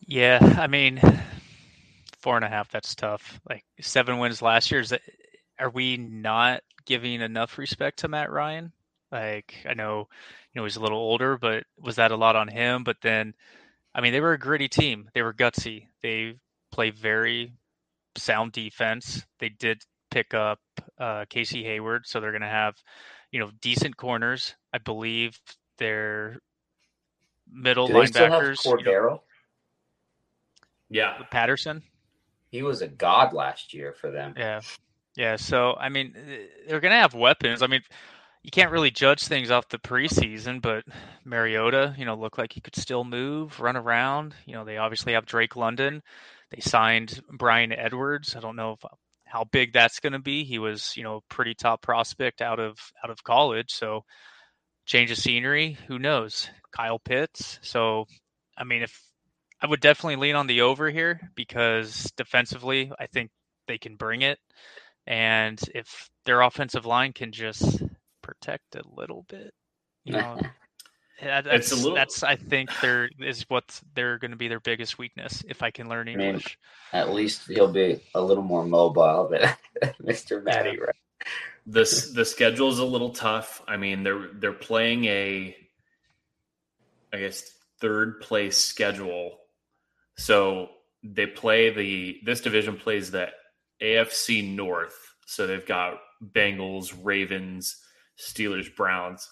Yeah, 0.07 0.39
I 0.59 0.69
mean, 0.69 1.01
four 2.21 2.37
and 2.37 2.45
a 2.45 2.49
half. 2.49 2.71
That's 2.71 2.95
tough. 2.95 3.41
Like 3.49 3.65
seven 3.81 4.19
wins 4.19 4.43
last 4.43 4.71
year. 4.71 4.81
Is 4.81 4.91
that, 4.91 5.03
are 5.59 5.71
we 5.71 5.97
not 5.97 6.63
giving 6.85 7.21
enough 7.21 7.59
respect 7.59 8.01
to 8.01 8.09
Matt 8.09 8.31
Ryan? 8.31 8.73
Like 9.13 9.55
I 9.69 9.75
know, 9.75 10.09
you 10.53 10.61
know, 10.61 10.65
he's 10.65 10.77
a 10.77 10.81
little 10.81 10.99
older, 10.99 11.37
but 11.37 11.65
was 11.79 11.97
that 11.97 12.13
a 12.13 12.17
lot 12.17 12.37
on 12.37 12.49
him? 12.49 12.85
But 12.85 12.99
then, 13.03 13.35
I 13.95 14.01
mean, 14.01 14.13
they 14.13 14.21
were 14.21 14.33
a 14.33 14.39
gritty 14.39 14.69
team. 14.69 15.11
They 15.15 15.23
were 15.23 15.35
gutsy. 15.35 15.87
They 16.03 16.35
play 16.71 16.91
very 16.91 17.53
sound 18.17 18.53
defense. 18.53 19.25
They 19.39 19.49
did 19.49 19.83
pick 20.11 20.35
up 20.35 20.61
uh, 20.99 21.25
Casey 21.29 21.65
Hayward, 21.65 22.07
so 22.07 22.21
they're 22.21 22.33
going 22.33 22.43
to 22.43 22.49
have, 22.49 22.77
you 23.33 23.41
know, 23.41 23.51
decent 23.61 23.97
corners. 23.97 24.55
I 24.73 24.79
believe 24.79 25.39
their 25.79 26.39
middle 27.53 27.89
Do 27.89 27.95
linebackers. 27.95 28.65
Cordarrelle? 28.65 28.85
You 28.85 29.01
know, 29.03 29.23
yeah, 30.91 31.23
Patterson. 31.31 31.83
He 32.51 32.63
was 32.63 32.83
a 32.83 32.89
god 32.89 33.33
last 33.33 33.73
year 33.73 33.93
for 33.93 34.11
them. 34.11 34.35
Yeah, 34.37 34.61
yeah. 35.17 35.37
So 35.37 35.75
I 35.75 35.89
mean, 35.89 36.15
they're 36.69 36.81
going 36.81 36.93
to 36.93 36.99
have 36.99 37.15
weapons. 37.15 37.63
I 37.63 37.69
mean, 37.69 37.83
you 38.43 38.51
can't 38.51 38.71
really 38.71 38.91
judge 38.91 39.25
things 39.25 39.51
off 39.51 39.69
the 39.69 39.79
preseason, 39.79 40.63
but 40.63 40.85
Mariota, 41.25 41.95
you 41.99 42.05
know, 42.05 42.15
looked 42.15 42.39
like 42.39 42.53
he 42.53 42.61
could 42.61 42.77
still 42.77 43.05
move, 43.05 43.61
run 43.61 43.77
around. 43.77 44.35
You 44.47 44.55
know, 44.55 44.65
they 44.65 44.79
obviously 44.79 45.13
have 45.13 45.27
Drake 45.27 45.57
London. 45.57 46.03
They 46.51 46.61
signed 46.61 47.21
Bryan 47.31 47.73
Edwards. 47.73 48.35
I 48.37 48.41
don't 48.41 48.57
know 48.57 48.73
if, 48.73 48.85
how 49.27 49.45
big 49.45 49.73
that's 49.73 50.01
going 50.01 50.15
to 50.15 50.19
be. 50.19 50.45
He 50.45 50.59
was, 50.59 50.97
you 50.97 51.05
know, 51.05 51.21
pretty 51.29 51.55
top 51.55 51.83
prospect 51.83 52.41
out 52.41 52.59
of 52.59 52.79
out 53.05 53.11
of 53.11 53.23
college. 53.23 53.71
So 53.71 54.05
change 54.87 55.11
of 55.11 55.19
scenery, 55.19 55.79
who 55.87 55.99
knows? 55.99 56.49
Kyle 56.73 56.99
Pitts. 56.99 57.59
So 57.63 58.07
I 58.57 58.65
mean, 58.65 58.83
if 58.83 59.01
I 59.63 59.67
would 59.67 59.81
definitely 59.81 60.17
lean 60.17 60.35
on 60.35 60.47
the 60.47 60.63
over 60.63 60.91
here 60.91 61.21
because 61.35 62.11
defensively, 62.17 62.91
I 62.99 63.07
think 63.07 63.31
they 63.69 63.79
can 63.79 63.97
bring 63.97 64.23
it. 64.23 64.39
And 65.07 65.61
if 65.75 66.09
their 66.25 66.41
offensive 66.41 66.87
line 66.87 67.13
can 67.13 67.33
just 67.33 67.83
protect 68.31 68.77
a 68.77 68.83
little 68.97 69.25
bit. 69.29 69.53
You 70.05 70.13
know, 70.13 70.41
that's, 71.23 71.47
it's 71.47 71.73
a 71.73 71.77
little... 71.77 71.95
that's 71.95 72.23
I 72.23 72.37
think 72.37 72.71
there 72.81 73.11
is 73.19 73.45
what 73.49 73.81
they're 73.95 74.19
going 74.19 74.31
to 74.31 74.37
be 74.37 74.49
their 74.49 74.61
biggest 74.61 74.99
weakness. 74.99 75.43
If 75.49 75.63
I 75.63 75.71
can 75.71 75.89
learn 75.89 76.09
English, 76.09 76.59
I 76.93 76.97
mean, 76.97 77.09
at 77.09 77.15
least 77.15 77.49
he'll 77.49 77.73
be 77.73 78.01
a 78.15 78.21
little 78.21 78.45
more 78.45 78.65
mobile 78.65 79.29
than 79.29 79.43
Mr. 80.03 80.43
Matty, 80.43 80.77
yeah. 80.79 80.85
right? 80.85 80.97
This 81.67 82.13
the 82.13 82.25
schedule 82.25 82.71
is 82.71 82.79
a 82.79 82.85
little 82.85 83.11
tough. 83.11 83.63
I 83.67 83.77
mean, 83.77 84.05
they're 84.05 84.29
they're 84.35 84.53
playing 84.53 85.05
a, 85.07 85.57
I 87.13 87.19
guess 87.19 87.53
third 87.81 88.21
place 88.21 88.57
schedule, 88.57 89.39
so 90.17 90.71
they 91.03 91.27
play 91.27 91.71
the 91.71 92.21
this 92.25 92.41
division 92.41 92.77
plays 92.77 93.11
the 93.11 93.29
AFC 93.83 94.55
North. 94.55 94.97
So 95.27 95.47
they've 95.47 95.67
got 95.67 96.01
Bengals, 96.23 96.93
Ravens, 97.03 97.77
Steelers, 98.21 98.75
Browns. 98.75 99.29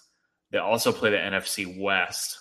They 0.51 0.57
also 0.57 0.91
play 0.91 1.11
the 1.11 1.17
NFC 1.17 1.79
West, 1.79 2.39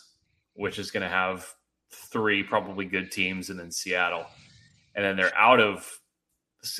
which 0.55 0.79
is 0.79 0.91
going 0.91 1.03
to 1.03 1.09
have 1.09 1.47
three 1.91 2.43
probably 2.43 2.87
good 2.87 3.13
teams, 3.13 3.51
and 3.51 3.59
then 3.59 3.71
Seattle. 3.71 4.27
And 4.95 5.05
then 5.05 5.17
they're 5.17 5.37
out 5.37 5.61
of 5.61 6.01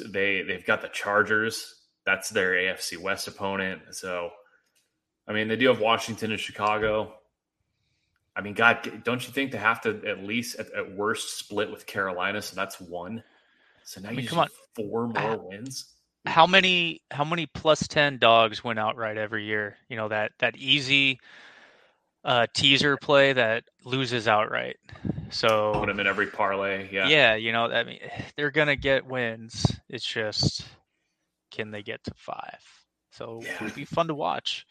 they 0.07 0.43
they've 0.43 0.65
got 0.65 0.83
the 0.83 0.89
Chargers. 0.89 1.75
That's 2.05 2.31
their 2.31 2.53
AFC 2.53 2.99
West 2.99 3.29
opponent. 3.29 3.83
So, 3.93 4.31
I 5.27 5.33
mean, 5.33 5.49
they 5.49 5.57
do 5.57 5.69
have 5.69 5.81
Washington 5.81 6.31
and 6.31 6.41
Chicago. 6.41 7.15
I 8.35 8.41
mean, 8.41 8.55
God, 8.55 9.03
don't 9.05 9.27
you 9.27 9.33
think 9.33 9.53
they 9.53 9.59
have 9.59 9.83
to 9.83 10.01
at 10.07 10.23
least 10.25 10.59
at, 10.59 10.73
at 10.73 10.93
worst 10.93 11.39
split 11.39 11.71
with 11.71 11.87
Carolina? 11.87 12.41
So 12.41 12.57
that's 12.57 12.81
one. 12.81 13.23
So 13.85 14.01
now 14.01 14.09
I 14.09 14.13
mean, 14.13 14.23
you 14.23 14.29
come 14.29 14.39
on, 14.39 14.49
four 14.75 15.13
ah. 15.17 15.21
more 15.21 15.49
wins 15.49 15.93
how 16.27 16.47
many 16.47 17.01
how 17.11 17.25
many 17.25 17.47
plus 17.47 17.87
10 17.87 18.19
dogs 18.19 18.63
went 18.63 18.79
outright 18.79 19.17
every 19.17 19.45
year? 19.45 19.77
You 19.89 19.97
know 19.97 20.09
that 20.09 20.33
that 20.39 20.57
easy 20.57 21.21
uh 22.25 22.47
teaser 22.55 22.97
play 22.97 23.33
that 23.33 23.65
loses 23.85 24.29
outright. 24.29 24.77
So 25.31 25.73
put 25.75 25.87
them 25.87 26.01
in 26.01 26.07
every 26.07 26.27
parlay 26.27 26.89
yeah. 26.93 27.09
Yeah 27.09 27.35
you 27.35 27.53
know 27.53 27.67
i 27.67 27.85
mean 27.85 28.01
they're 28.37 28.51
gonna 28.51 28.77
get 28.77 29.07
wins. 29.07 29.67
It's 29.89 30.07
just 30.07 30.65
can 31.51 31.71
they 31.71 31.83
get 31.83 32.05
to 32.05 32.13
five? 32.17 32.63
So 33.11 33.41
yeah. 33.43 33.57
it'd 33.63 33.75
be 33.75 33.85
fun 33.85 34.09
to 34.09 34.15
watch. 34.15 34.67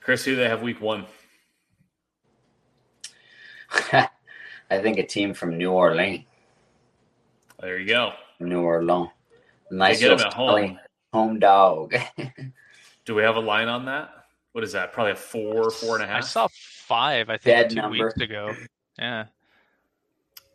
Chris 0.00 0.24
who 0.24 0.34
they 0.36 0.48
have 0.48 0.62
week 0.62 0.80
one? 0.80 1.06
I 3.92 4.78
think 4.80 4.98
a 4.98 5.06
team 5.06 5.32
from 5.34 5.56
new 5.56 5.70
orleans. 5.70 6.24
There 7.60 7.78
you 7.78 7.86
go 7.86 8.12
New 8.48 8.60
Orleans. 8.60 9.10
Nice 9.70 10.00
get 10.00 10.12
him 10.12 10.20
at 10.20 10.34
home. 10.34 10.78
Home 11.12 11.38
dog. 11.38 11.94
Do 13.04 13.14
we 13.14 13.22
have 13.22 13.36
a 13.36 13.40
line 13.40 13.68
on 13.68 13.86
that? 13.86 14.10
What 14.52 14.64
is 14.64 14.72
that? 14.72 14.92
Probably 14.92 15.12
a 15.12 15.16
four, 15.16 15.70
four 15.70 15.94
and 15.96 16.04
a 16.04 16.06
half. 16.06 16.18
I 16.18 16.26
saw 16.26 16.48
five. 16.52 17.30
I 17.30 17.38
think 17.38 17.56
Bad 17.56 17.70
two 17.70 17.76
number. 17.76 18.04
weeks 18.04 18.20
ago. 18.20 18.54
Yeah. 18.98 19.26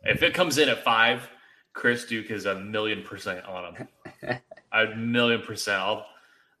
If 0.04 0.22
it 0.22 0.34
comes 0.34 0.58
in 0.58 0.68
at 0.68 0.82
five, 0.84 1.28
Chris 1.72 2.06
Duke 2.06 2.30
is 2.30 2.46
a 2.46 2.54
million 2.54 3.02
percent 3.02 3.44
on 3.44 3.74
him. 3.74 3.88
a 4.72 4.86
million 4.96 5.42
percent. 5.42 5.80
I'll 5.80 6.06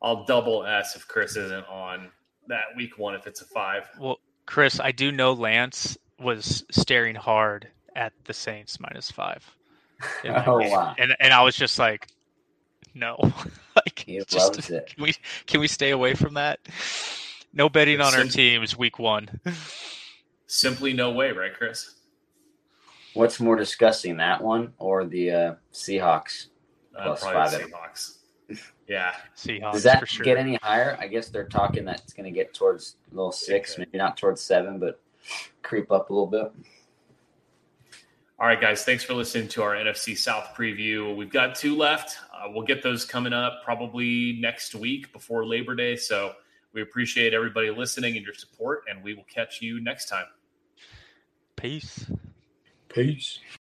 I'll 0.02 0.24
double 0.24 0.64
S 0.64 0.96
if 0.96 1.06
Chris 1.08 1.36
isn't 1.36 1.66
on 1.68 2.10
that 2.48 2.64
week 2.76 2.98
one 2.98 3.14
if 3.14 3.26
it's 3.26 3.40
a 3.40 3.46
five. 3.46 3.88
Well, 3.98 4.18
Chris, 4.46 4.80
I 4.80 4.92
do 4.92 5.12
know 5.12 5.32
Lance 5.32 5.96
was 6.18 6.64
staring 6.70 7.14
hard 7.14 7.68
at 7.94 8.12
the 8.24 8.34
Saints 8.34 8.80
minus 8.80 9.10
five. 9.10 9.44
oh, 10.24 10.68
wow. 10.68 10.94
And 10.98 11.16
and 11.20 11.32
I 11.32 11.42
was 11.42 11.56
just 11.56 11.78
like, 11.78 12.08
no, 12.94 13.16
like 13.76 14.04
he 14.06 14.18
just, 14.18 14.56
loves 14.56 14.70
it. 14.70 14.92
Can 14.94 15.02
we 15.02 15.14
can 15.46 15.60
we 15.60 15.68
stay 15.68 15.90
away 15.90 16.14
from 16.14 16.34
that? 16.34 16.60
No 17.52 17.68
betting 17.68 18.00
on 18.00 18.12
Sim- 18.12 18.20
our 18.20 18.26
teams 18.26 18.76
week 18.76 18.98
one. 18.98 19.40
Simply 20.46 20.92
no 20.92 21.10
way, 21.10 21.32
right, 21.32 21.52
Chris? 21.52 21.94
What's 23.14 23.40
more 23.40 23.56
disgusting, 23.56 24.16
that 24.18 24.42
one 24.42 24.72
or 24.78 25.04
the 25.04 25.30
uh, 25.30 25.54
Seahawks 25.72 26.46
uh, 26.96 27.04
plus 27.04 27.22
five? 27.22 27.50
Seahawks. 27.50 28.18
Yeah. 28.86 29.12
Seahawks 29.36 29.72
Does 29.72 29.82
that 29.82 30.00
for 30.00 30.06
sure. 30.06 30.24
get 30.24 30.38
any 30.38 30.56
higher? 30.62 30.96
I 31.00 31.06
guess 31.06 31.28
they're 31.28 31.48
talking 31.48 31.84
that 31.86 32.00
it's 32.00 32.12
going 32.12 32.24
to 32.24 32.30
get 32.30 32.54
towards 32.54 32.96
little 33.12 33.32
six, 33.32 33.76
maybe 33.76 33.98
not 33.98 34.16
towards 34.16 34.40
seven, 34.40 34.78
but 34.78 35.00
creep 35.62 35.92
up 35.92 36.10
a 36.10 36.12
little 36.12 36.26
bit. 36.26 36.52
All 38.40 38.46
right, 38.46 38.60
guys. 38.60 38.84
Thanks 38.84 39.02
for 39.02 39.14
listening 39.14 39.48
to 39.48 39.62
our 39.62 39.74
NFC 39.74 40.16
South 40.16 40.54
preview. 40.56 41.16
We've 41.16 41.28
got 41.28 41.56
two 41.56 41.76
left. 41.76 42.18
Uh, 42.32 42.48
we'll 42.52 42.64
get 42.64 42.84
those 42.84 43.04
coming 43.04 43.32
up 43.32 43.62
probably 43.64 44.38
next 44.40 44.76
week 44.76 45.12
before 45.12 45.44
Labor 45.44 45.74
Day. 45.74 45.96
So 45.96 46.34
we 46.72 46.80
appreciate 46.80 47.34
everybody 47.34 47.70
listening 47.70 48.16
and 48.16 48.24
your 48.24 48.34
support, 48.34 48.84
and 48.88 49.02
we 49.02 49.14
will 49.14 49.24
catch 49.24 49.60
you 49.60 49.80
next 49.80 50.08
time. 50.08 50.26
Peace. 51.56 52.08
Peace. 52.88 53.40